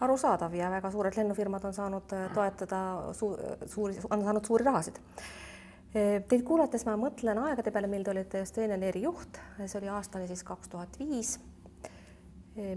arusaadav 0.00 0.54
ja 0.54 0.70
väga 0.72 0.90
suured 0.90 1.16
lennufirmad 1.16 1.64
on 1.64 1.76
saanud 1.76 2.12
äh, 2.16 2.30
toetada 2.34 3.12
su 3.12 3.34
suuri, 3.66 3.98
on 4.10 4.24
saanud 4.24 4.44
suuri 4.44 4.64
rahasid. 4.64 4.96
Äh, 4.96 6.22
teid 6.28 6.44
kuulates 6.46 6.86
ma 6.88 6.96
mõtlen 6.96 7.38
aegade 7.44 7.72
peale, 7.74 7.90
mil 7.90 8.04
te 8.06 8.14
olite 8.14 8.40
Estonian 8.46 8.82
Airi 8.88 9.04
juht, 9.04 9.40
see 9.66 9.78
oli 9.82 9.92
aastani 9.92 10.28
siis 10.30 10.44
kaks 10.46 10.72
tuhat 10.72 10.96
viis 10.98 11.36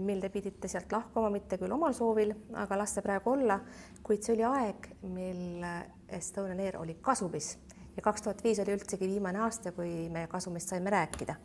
mil 0.00 0.20
te 0.20 0.30
pidite 0.32 0.68
sealt 0.70 0.92
lahkuma, 0.92 1.30
mitte 1.32 1.58
küll 1.60 1.72
omal 1.74 1.94
soovil, 1.96 2.32
aga 2.60 2.78
las 2.78 2.94
see 2.96 3.04
praegu 3.04 3.34
olla, 3.34 3.58
kuid 4.04 4.24
see 4.24 4.34
oli 4.36 4.46
aeg, 4.48 4.88
mil 5.12 5.64
Estonian 6.08 6.60
Air 6.60 6.80
oli 6.80 6.96
kasumis. 7.02 7.54
Ja 7.96 8.02
kaks 8.02 8.24
tuhat 8.24 8.42
viis 8.44 8.58
oli 8.62 8.74
üldsegi 8.74 9.06
viimane 9.06 9.42
aasta, 9.44 9.72
kui 9.72 10.08
me 10.10 10.26
kasumist 10.30 10.72
saime 10.72 10.90
rääkida. 10.90 11.36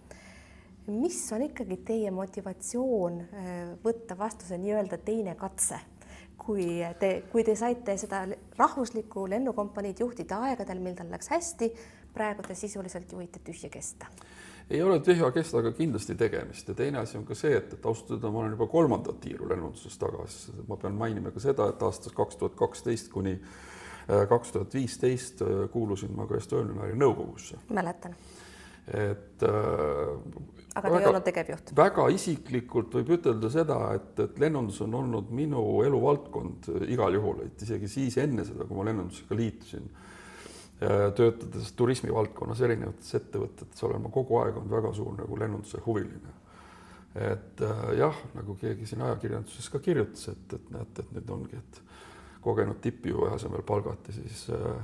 mis 0.90 1.18
on 1.34 1.44
ikkagi 1.46 1.76
teie 1.86 2.12
motivatsioon 2.12 3.20
eh, 3.22 3.58
võtta 3.84 4.16
vastu 4.18 4.48
see 4.48 4.58
nii-öelda 4.58 4.98
teine 5.06 5.36
katse, 5.38 5.78
kui 6.38 6.80
te, 7.00 7.12
kui 7.30 7.44
te 7.46 7.54
saite 7.56 7.94
seda 7.98 8.24
rahvuslikku 8.58 9.28
lennukompaniid 9.30 10.02
juhtida 10.02 10.40
aegadel, 10.48 10.82
mil 10.82 10.96
tal 10.98 11.12
läks 11.14 11.30
hästi, 11.30 11.70
praegu 12.14 12.42
te 12.48 12.58
sisuliselt 12.58 13.12
juhite 13.14 13.44
tühja 13.46 13.70
kesta 13.70 14.10
ei 14.70 14.82
ole 14.86 15.00
tühja 15.06 15.32
kestaga 15.34 15.72
kindlasti 15.74 16.16
tegemist 16.16 16.68
ja 16.70 16.76
teine 16.78 17.02
asi 17.02 17.18
on 17.18 17.26
ka 17.26 17.38
see, 17.38 17.56
et, 17.58 17.74
et 17.74 17.86
ausalt 17.90 18.14
öelda 18.16 18.32
ma 18.32 18.44
olen 18.44 18.54
juba 18.54 18.68
kolmandat 18.70 19.20
tiiru 19.24 19.50
lennunduses 19.50 19.98
tagasi, 20.02 20.54
ma 20.70 20.78
pean 20.78 20.98
mainima 21.00 21.34
ka 21.34 21.42
seda, 21.44 21.70
et 21.74 21.84
aastast 21.86 22.16
kaks 22.18 22.38
tuhat 22.42 22.58
kaksteist 22.60 23.10
kuni 23.14 23.40
kaks 24.30 24.52
tuhat 24.52 24.74
viisteist 24.74 25.42
kuulusin 25.72 26.14
ma 26.18 26.28
ka 26.30 26.38
Estonian 26.38 26.80
Airi 26.86 26.98
nõukogusse. 26.98 27.60
mäletan. 27.74 28.16
et 28.90 29.44
aga 30.76 30.90
te 30.90 31.02
ei 31.02 31.10
olnud 31.12 31.26
tegevjuht? 31.26 31.74
väga 31.78 32.08
isiklikult 32.14 32.96
võib 33.00 33.14
ütelda 33.20 33.52
seda, 33.54 33.80
et, 33.98 34.14
et 34.26 34.40
lennundus 34.42 34.82
on 34.86 34.96
olnud 35.02 35.34
minu 35.36 35.64
eluvaldkond 35.86 36.72
igal 36.90 37.18
juhul, 37.18 37.44
et 37.46 37.66
isegi 37.66 37.90
siis 37.92 38.18
enne 38.22 38.46
seda, 38.48 38.66
kui 38.66 38.78
ma 38.78 38.88
lennundusega 38.90 39.38
liitusin, 39.38 39.90
töötades 40.80 41.72
turismivaldkonnas 41.76 42.62
erinevates 42.64 43.16
ettevõtetes, 43.18 43.82
olen 43.84 44.06
ma 44.06 44.12
kogu 44.14 44.38
aeg 44.40 44.56
olnud 44.58 44.72
väga 44.72 44.94
suur 44.96 45.18
nagu 45.18 45.40
lennunduse 45.40 45.82
huviline. 45.86 46.36
et 47.16 47.62
äh, 47.66 47.82
jah, 47.98 48.16
nagu 48.36 48.56
keegi 48.56 48.86
siin 48.86 49.02
ajakirjanduses 49.02 49.70
ka 49.74 49.80
kirjutas, 49.84 50.28
et, 50.30 50.54
et 50.54 50.70
näete, 50.72 51.02
et 51.02 51.12
nüüd 51.18 51.32
ongi, 51.34 51.58
et 51.58 51.82
kogenud 52.42 52.78
tippjuhi 52.82 53.34
asemel 53.34 53.64
palgati 53.66 54.14
siis 54.14 54.46
äh, 54.54 54.78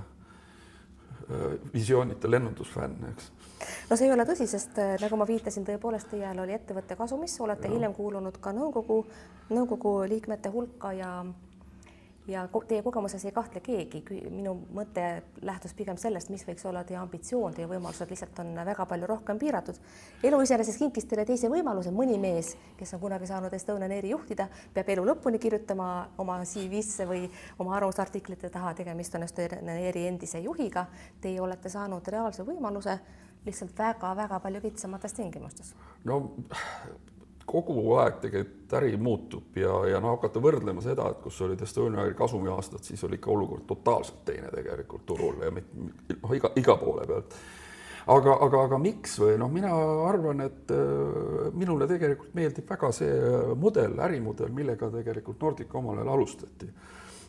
äh, 1.29 1.45
visioonita 1.73 2.31
lennundusfänn, 2.31 3.05
eks 3.11 3.31
no 3.89 3.95
see 3.95 4.09
ei 4.09 4.13
ole 4.13 4.25
tõsi, 4.27 4.47
sest 4.49 4.79
äh, 4.81 4.95
nagu 5.01 5.17
ma 5.19 5.27
viitasin, 5.29 5.65
tõepoolest 5.67 6.09
teie 6.11 6.25
ajal 6.25 6.43
oli 6.43 6.55
ettevõte 6.57 6.97
kasumis, 6.99 7.37
olete 7.45 7.69
ja. 7.69 7.73
hiljem 7.75 7.93
kuulunud 7.95 8.39
ka 8.41 8.53
nõukogu, 8.55 9.03
nõukogu 9.53 9.97
liikmete 10.09 10.51
hulka 10.53 10.91
ja 10.97 11.11
ja 12.27 12.47
teie 12.67 12.81
kogemuses 12.83 13.25
ei 13.25 13.33
kahtle 13.33 13.61
keegi, 13.63 14.01
minu 14.33 14.55
mõte 14.73 15.23
lähtus 15.45 15.73
pigem 15.77 15.97
sellest, 16.01 16.31
mis 16.33 16.45
võiks 16.47 16.65
olla 16.65 16.83
teie 16.83 16.97
ambitsioon, 16.99 17.53
teie 17.53 17.67
võimalused 17.69 18.09
lihtsalt 18.09 18.39
on 18.41 18.53
väga 18.65 18.85
palju 18.89 19.09
rohkem 19.09 19.39
piiratud. 19.39 19.77
elu 20.23 20.41
iseenesest 20.41 20.81
kinkis 20.81 21.05
teile 21.05 21.25
teise 21.25 21.49
võimaluse, 21.51 21.93
mõni 21.93 22.17
mees, 22.21 22.55
kes 22.77 22.93
on 22.97 23.03
kunagi 23.03 23.29
saanud 23.29 23.53
Estonian 23.53 23.91
Airi 23.91 24.09
juhtida, 24.09 24.47
peab 24.73 24.89
elu 24.89 25.05
lõpuni 25.11 25.39
kirjutama 25.39 25.89
oma 26.17 26.39
CV-sse 26.43 27.05
või 27.09 27.29
oma 27.59 27.75
arvamusartiklite 27.77 28.49
taha, 28.49 28.73
tegemist 28.73 29.15
on 29.15 29.27
Estonian 29.27 29.69
Airi 29.77 30.07
endise 30.07 30.41
juhiga. 30.41 30.87
Teie 31.21 31.41
olete 31.41 31.69
saanud 31.69 32.07
reaalse 32.07 32.45
võimaluse 32.45 32.99
lihtsalt 33.45 33.77
väga-väga 33.77 34.39
palju 34.39 34.61
kitsamates 34.61 35.13
tingimustes. 35.13 35.75
no 36.03 36.31
kogu 37.45 37.95
aeg 38.01 38.21
tegelikult 38.23 38.73
äri 38.75 38.95
muutub 38.97 39.57
ja, 39.59 39.73
ja 39.91 39.99
no 40.01 40.15
hakata 40.15 40.41
võrdlema 40.41 40.81
seda, 40.83 41.07
et 41.11 41.19
kus 41.23 41.37
olid 41.45 41.61
Estonian 41.61 42.01
Airi 42.01 42.15
kasumiaastad, 42.17 42.81
siis 42.83 43.03
oli 43.05 43.19
ikka 43.19 43.31
olukord 43.31 43.67
totaalselt 43.69 44.23
teine 44.25 44.49
tegelikult 44.53 45.05
turul 45.05 45.43
ja 45.45 45.51
noh, 45.53 46.33
iga, 46.33 46.51
iga 46.57 46.75
poole 46.81 47.05
pealt. 47.07 47.37
aga, 48.15 48.37
aga, 48.47 48.63
aga 48.69 48.79
miks 48.81 49.19
või 49.21 49.37
noh, 49.41 49.51
mina 49.53 49.71
arvan, 50.07 50.41
et 50.47 50.73
äh, 50.73 51.53
minule 51.53 51.87
tegelikult 51.91 52.33
meeldib 52.37 52.67
väga 52.69 52.91
see 52.97 53.13
mudel, 53.61 53.99
ärimudel, 54.07 54.49
millega 54.49 54.89
tegelikult 54.97 55.45
Nordica 55.45 55.77
omal 55.79 56.01
ajal 56.01 56.11
alustati. 56.17 56.71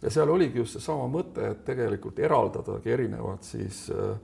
ja 0.03 0.11
seal 0.11 0.33
oligi 0.33 0.65
just 0.65 0.79
seesama 0.79 1.07
mõte, 1.13 1.53
et 1.53 1.65
tegelikult 1.69 2.19
eraldadagi 2.25 2.97
erinevad 2.97 3.45
siis 3.45 3.87
äh, 3.93 4.17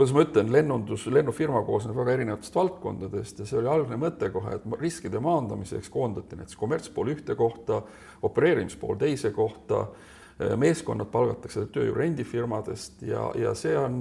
kuidas 0.00 0.14
ma 0.16 0.22
ütlen, 0.24 0.48
lennundus, 0.48 1.02
lennufirma 1.12 1.60
koosneb 1.66 1.98
väga 1.98 2.14
erinevatest 2.14 2.54
valdkondadest 2.56 3.42
ja 3.42 3.44
see 3.44 3.58
oli 3.60 3.68
algne 3.68 3.98
mõte 4.00 4.30
kohe, 4.32 4.54
et 4.56 4.62
riskide 4.80 5.20
maandamiseks 5.20 5.90
koondati 5.92 6.38
näiteks 6.38 6.56
kommertspool 6.56 7.10
ühte 7.12 7.36
kohta, 7.36 7.82
opereerimispool 8.24 8.96
teise 8.96 9.34
kohta, 9.36 9.82
meeskonnad 10.56 11.10
palgatakse 11.12 11.66
tööjõu 11.74 11.98
rendifirmadest 11.98 13.04
ja, 13.04 13.26
ja 13.36 13.52
see 13.52 13.74
on, 13.76 13.98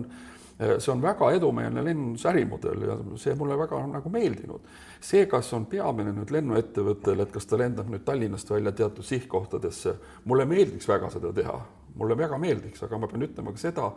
see 0.70 0.94
on 0.94 1.04
väga 1.04 1.34
edumeelne 1.36 1.84
lennundusärimudel 1.90 2.88
ja 2.88 2.96
see 3.20 3.36
mulle 3.36 3.60
väga 3.60 3.84
on 3.84 3.92
nagu 3.98 4.14
meeldinud. 4.14 4.72
see, 5.02 5.26
kas 5.28 5.52
on 5.54 5.68
peamine 5.68 6.16
nüüd 6.16 6.32
lennuettevõttel, 6.32 7.26
et 7.26 7.36
kas 7.36 7.46
ta 7.50 7.60
lendab 7.60 7.92
nüüd 7.92 8.08
Tallinnast 8.08 8.56
välja 8.56 8.72
teatud 8.72 9.04
sihtkohtadesse, 9.04 9.98
mulle 10.24 10.48
meeldiks 10.48 10.88
väga 10.88 11.12
seda 11.12 11.36
teha, 11.36 11.60
mulle 12.00 12.18
väga 12.18 12.40
meeldiks, 12.40 12.88
aga 12.88 13.04
ma 13.04 13.12
pean 13.12 13.28
ütlema 13.28 13.52
ka 13.52 13.68
seda, 13.68 13.92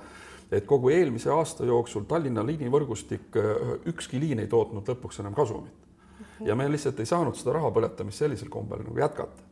et 0.53 0.67
kogu 0.69 0.91
eelmise 0.93 1.31
aasta 1.33 1.65
jooksul 1.65 2.05
Tallinna 2.09 2.45
liinivõrgustik, 2.47 3.31
äh, 3.37 3.79
ükski 3.93 4.21
liin 4.21 4.43
ei 4.43 4.51
tootnud 4.51 4.89
lõpuks 4.89 5.23
enam 5.25 5.35
kasumit. 5.35 5.73
ja 6.45 6.55
me 6.59 6.67
lihtsalt 6.71 7.01
ei 7.01 7.07
saanud 7.07 7.37
seda 7.39 7.53
raha 7.55 7.71
põletamist 7.71 8.19
sellisel 8.19 8.49
kombel 8.51 8.83
nagu 8.83 8.99
jätkata. 8.99 9.43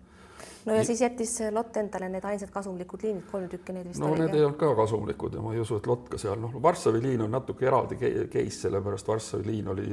no 0.66 0.74
ja 0.74 0.84
siis 0.84 1.00
jättis 1.00 1.38
Lott 1.50 1.76
endale 1.76 2.08
need 2.08 2.24
ainsad 2.24 2.50
kasumlikud 2.50 3.02
liinid, 3.02 3.24
kolm 3.30 3.48
tükki 3.48 3.72
neid 3.72 3.88
vist 3.88 4.00
no 4.00 4.10
oligi. 4.10 4.24
need 4.24 4.34
ei 4.34 4.44
olnud 4.44 4.58
ka 4.58 4.74
kasumlikud 4.76 5.34
ja 5.34 5.44
ma 5.44 5.54
ei 5.54 5.60
usu, 5.60 5.78
et 5.80 5.86
Lott 5.86 6.08
ka 6.08 6.18
seal, 6.18 6.40
noh, 6.40 6.58
Varssavi 6.62 7.02
liin 7.02 7.22
on 7.26 7.30
natuke 7.30 7.66
eraldi 7.66 7.96
case, 7.96 8.58
sellepärast 8.66 9.08
Varssavi 9.08 9.46
liin 9.46 9.68
oli, 9.68 9.88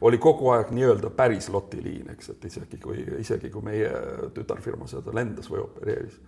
oli 0.00 0.18
kogu 0.18 0.52
aeg 0.54 0.70
nii-öelda 0.70 1.10
päris 1.10 1.48
Lotti 1.48 1.82
liin, 1.82 2.10
eks, 2.14 2.30
et 2.36 2.44
isegi 2.44 2.78
kui, 2.82 3.02
isegi 3.18 3.50
kui 3.50 3.62
meie 3.62 3.90
tütarfirma 4.34 4.86
seda 4.90 5.14
lendas 5.14 5.50
või 5.50 5.64
opereeris. 5.64 6.20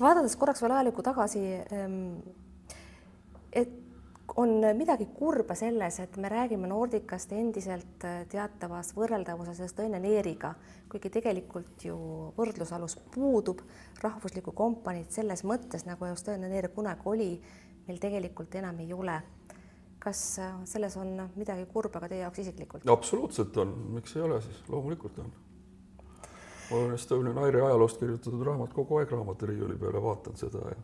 vaadates 0.00 0.36
korraks 0.36 0.62
veel 0.62 0.76
ajalukku 0.76 1.02
tagasi 1.02 1.44
ähm, 1.72 2.14
et 3.52 3.80
on 4.36 4.48
midagi 4.76 5.06
kurba 5.14 5.54
selles, 5.54 6.00
et 6.00 6.16
me 6.16 6.28
räägime 6.28 6.68
Nordicast 6.68 7.32
endiselt 7.32 8.04
äh, 8.04 8.22
teatavas 8.30 8.92
võrreldavuses 8.96 9.60
Estonian 9.64 10.04
Airiga, 10.06 10.52
kuigi 10.90 11.10
tegelikult 11.10 11.84
ju 11.84 11.96
võrdlusalus 12.36 12.96
puudub, 13.14 13.62
rahvuslikku 14.02 14.54
kompaniid 14.56 15.10
selles 15.14 15.44
mõttes, 15.44 15.86
nagu 15.88 16.06
Estonian 16.10 16.52
Air 16.52 16.70
kunagi 16.74 17.06
oli, 17.10 17.30
meil 17.88 18.00
tegelikult 18.02 18.54
enam 18.60 18.80
ei 18.80 18.92
ole. 18.92 19.20
kas 20.00 20.38
äh, 20.38 20.52
selles 20.64 20.96
on 20.96 21.10
midagi 21.36 21.66
kurba 21.68 22.00
ka 22.00 22.08
teie 22.08 22.22
jaoks 22.22 22.38
isiklikult? 22.38 22.88
absoluutselt 22.88 23.56
on, 23.56 23.74
miks 23.96 24.16
ei 24.16 24.22
ole 24.22 24.40
siis, 24.40 24.62
loomulikult 24.68 25.18
on. 25.18 25.32
mul 26.70 26.86
on 26.86 26.94
Estonian 26.94 27.38
Airi 27.38 27.60
ajaloost 27.60 27.98
kirjutatud 27.98 28.46
raamat 28.46 28.72
kogu 28.72 28.96
aeg 28.96 29.10
raamaturiiuli 29.10 29.76
peale, 29.76 30.02
vaatan 30.02 30.36
seda 30.36 30.70
ja 30.70 30.78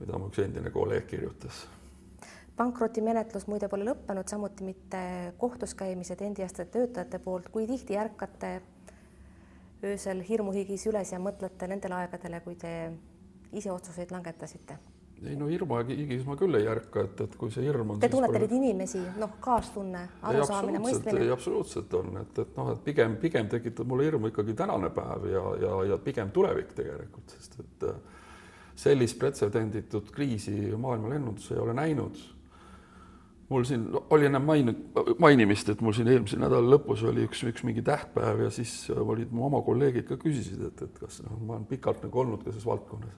mida 0.00 0.18
mu 0.18 0.30
üks 0.30 0.38
endine 0.38 0.70
kolleeg 0.70 1.06
kirjutas 1.10 1.66
pankrotimenetlus 2.58 3.46
muide 3.46 3.68
pole 3.70 3.86
lõppenud, 3.86 4.26
samuti 4.28 4.66
mitte 4.66 5.00
kohtus 5.38 5.74
käimised 5.78 6.22
endiaste 6.26 6.66
töötajate 6.66 7.20
poolt, 7.22 7.48
kui 7.54 7.66
tihti 7.70 7.98
ärkate 7.98 8.58
öösel 9.84 10.24
hirmuhigis 10.26 10.88
üles 10.90 11.12
ja 11.14 11.20
mõtlete 11.22 11.70
nendele 11.70 12.00
aegadele, 12.02 12.42
kui 12.42 12.58
te 12.58 12.72
ise 13.52 13.72
otsuseid 13.72 14.14
langetasite? 14.14 14.78
ei 15.26 15.34
no 15.34 15.48
hirmuhigis 15.50 16.22
ma 16.28 16.36
küll 16.38 16.54
ei 16.54 16.68
ärka, 16.70 17.02
et, 17.08 17.20
et 17.24 17.32
kui 17.34 17.50
see 17.50 17.64
hirm 17.66 17.88
on. 17.90 17.96
Te 17.98 18.06
tunnete 18.12 18.38
neid 18.38 18.52
inimesi, 18.54 19.00
noh, 19.18 19.32
kaastunne, 19.42 20.04
arusaamine, 20.30 20.78
mõistmine? 20.78 21.24
absoluutselt 21.34 21.94
on, 21.98 22.20
et, 22.20 22.38
et 22.38 22.52
noh, 22.54 22.70
et 22.70 22.84
pigem, 22.84 23.16
pigem 23.18 23.48
tekitab 23.50 23.90
mulle 23.90 24.06
hirmu 24.06 24.30
ikkagi 24.30 24.54
tänane 24.58 24.92
päev 24.94 25.26
ja, 25.32 25.42
ja, 25.64 25.74
ja 25.90 25.98
pigem 26.04 26.30
tulevik 26.30 26.70
tegelikult, 26.78 27.34
sest 27.34 27.58
et 27.64 27.88
äh, 27.90 27.98
sellist 28.78 29.18
pretsedenditut 29.18 30.14
kriisi 30.14 30.54
maailma 30.78 31.10
lennundus 31.16 31.50
ei 31.50 31.58
ole 31.66 31.74
näinud 31.74 32.22
mul 33.48 33.64
siin 33.64 33.86
oli 34.10 34.26
ennem 34.28 34.44
maininud, 34.44 34.80
mainimist, 35.18 35.70
et 35.72 35.80
mul 35.84 35.94
siin 35.96 36.08
eelmise 36.12 36.38
nädala 36.40 36.74
lõpus 36.74 37.04
oli 37.08 37.24
üks, 37.28 37.42
üks 37.48 37.64
mingi 37.64 37.82
tähtpäev 37.84 38.44
ja 38.44 38.50
siis 38.52 38.74
olid 38.92 39.32
mu 39.32 39.46
oma 39.46 39.62
kolleegid 39.64 40.08
ka 40.08 40.18
küsisid, 40.20 40.60
et, 40.68 40.82
et 40.84 41.00
kas 41.00 41.22
noh, 41.24 41.38
ma 41.40 41.56
olen 41.56 41.64
pikalt 41.70 42.04
nagu 42.04 42.24
olnud 42.24 42.44
ka 42.44 42.52
selles 42.52 42.68
valdkonnas. 42.68 43.16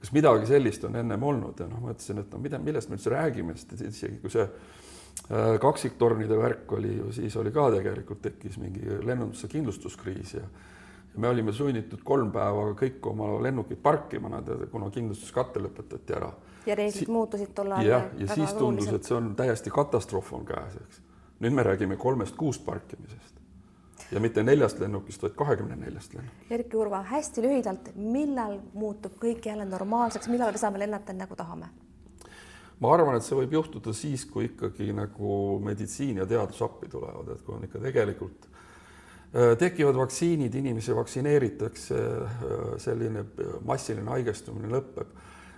kas 0.00 0.12
midagi 0.16 0.48
sellist 0.48 0.84
on 0.88 0.96
ennem 1.00 1.22
olnud 1.22 1.60
ja 1.60 1.68
noh, 1.70 1.80
ma 1.80 1.94
ütlesin, 1.94 2.20
et 2.20 2.32
no 2.32 2.40
mida, 2.42 2.60
millest 2.60 2.92
me 2.92 2.98
üldse 2.98 3.12
räägime, 3.12 3.56
sest 3.56 3.80
isegi 3.80 4.20
kui 4.20 4.32
see 4.32 4.44
äh, 4.44 5.56
kaksiktornide 5.60 6.36
värk 6.40 6.76
oli 6.76 6.98
ju, 6.98 7.12
siis 7.16 7.36
oli 7.40 7.52
ka 7.52 7.70
tegelikult 7.76 8.20
tekkis 8.28 8.60
mingi 8.60 9.00
lennunduse 9.04 9.48
kindlustuskriis 9.48 10.36
ja 10.36 10.44
me 11.16 11.28
olime 11.28 11.52
sunnitud 11.52 12.02
kolm 12.04 12.30
päeva 12.32 12.70
kõik 12.78 13.06
oma 13.10 13.32
lennukid 13.42 13.80
parkima, 13.82 14.30
nad, 14.30 14.48
kuna 14.70 14.90
kindlustuskatte 14.94 15.62
lõpetati 15.62 16.16
ära 16.16 16.30
ja 16.66 16.76
reeglid 16.78 17.06
si 17.06 17.10
muutusid 17.10 17.52
tol 17.54 17.72
ajal. 17.72 17.88
jah, 17.88 18.06
ja 18.18 18.34
siis 18.34 18.54
tundus, 18.54 18.88
et 18.94 19.08
see 19.08 19.16
on 19.16 19.34
täiesti 19.36 19.72
katastroof 19.74 20.32
on 20.36 20.46
käes, 20.46 20.78
eks. 20.84 21.02
nüüd 21.40 21.56
me 21.56 21.66
räägime 21.66 21.98
kolmest-kuust 22.00 22.64
parkimisest 22.66 23.38
ja 24.12 24.20
mitte 24.20 24.42
neljast 24.42 24.80
lennukist, 24.82 25.22
vaid 25.22 25.34
kahekümne 25.38 25.76
neljast 25.78 26.14
lennukist. 26.14 26.50
Erki 26.52 26.76
Urva, 26.76 27.02
hästi 27.10 27.44
lühidalt, 27.44 27.92
millal 27.94 28.58
muutub 28.74 29.18
kõik 29.22 29.46
jälle 29.46 29.66
normaalseks, 29.68 30.28
millal 30.32 30.52
me 30.52 30.62
saame 30.62 30.82
lennata 30.82 31.16
nagu 31.16 31.38
tahame? 31.38 31.70
ma 32.80 32.94
arvan, 32.94 33.18
et 33.18 33.24
see 33.26 33.36
võib 33.36 33.52
juhtuda 33.52 33.92
siis, 33.92 34.22
kui 34.24 34.46
ikkagi 34.48 34.92
nagu 34.96 35.58
meditsiin 35.64 36.22
ja 36.22 36.24
teadus 36.26 36.62
appi 36.64 36.88
tulevad, 36.88 37.28
et 37.28 37.42
kui 37.44 37.52
on 37.52 37.66
ikka 37.66 37.82
tegelikult 37.82 38.46
äh, 38.46 38.59
tekivad 39.58 39.94
vaktsiinid, 39.94 40.54
inimesi 40.54 40.94
vaktsineeritakse, 40.96 41.98
äh, 41.98 42.62
selline 42.82 43.24
massiline 43.64 44.10
haigestumine 44.10 44.70
lõpeb 44.72 45.12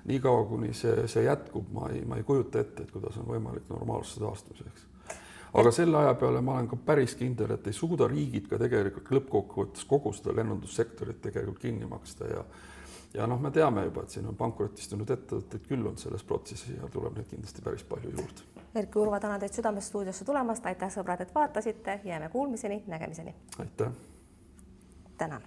niikaua, 0.05 0.45
kuni 0.51 0.73
see, 0.75 1.07
see 1.09 1.25
jätkub, 1.25 1.69
ma 1.73 1.89
ei, 1.93 2.03
ma 2.05 2.19
ei 2.19 2.27
kujuta 2.27 2.61
ette, 2.61 2.83
et 2.83 2.91
kuidas 2.93 3.17
on 3.23 3.29
võimalik 3.29 3.69
normaalsuse 3.71 4.21
taastamiseks. 4.21 4.89
aga 5.55 5.71
selle 5.71 5.99
aja 5.99 6.15
peale 6.15 6.41
ma 6.41 6.57
olen 6.57 6.69
ka 6.69 6.77
päris 6.77 7.15
kindel, 7.15 7.55
et 7.55 7.67
ei 7.67 7.77
suuda 7.77 8.09
riigid 8.09 8.49
ka 8.51 8.59
tegelikult 8.59 9.11
lõppkokkuvõttes 9.17 9.87
kogu 9.89 10.13
seda 10.17 10.35
lennundussektorit 10.37 11.23
tegelikult 11.23 11.63
kinni 11.63 11.89
maksta 11.89 12.29
ja 12.29 12.45
ja 13.15 13.27
noh, 13.29 13.41
me 13.41 13.51
teame 13.53 13.85
juba, 13.85 14.03
et 14.03 14.11
siin 14.15 14.27
on 14.29 14.37
pankrotistunud 14.37 15.11
ettevõtteid 15.11 15.67
küll 15.69 15.87
on 15.87 15.99
selles 16.01 16.25
protsessis 16.25 16.77
ja 16.79 16.89
tuleb 16.93 17.17
neid 17.17 17.29
kindlasti 17.29 17.65
päris 17.65 17.85
palju 17.85 18.11
juurde. 18.17 18.62
Erki 18.75 18.99
Urva, 18.99 19.21
tänan 19.21 19.41
teid 19.41 19.53
südamest 19.53 19.93
stuudiosse 19.93 20.25
tulemast, 20.25 20.67
aitäh 20.67 20.93
sõbrad, 20.93 21.21
et 21.21 21.35
vaatasite, 21.35 22.01
jääme 22.05 22.29
kuulmiseni, 22.29 22.83
nägemiseni. 22.87 23.35
aitäh. 23.59 23.93
tänan 25.19 25.43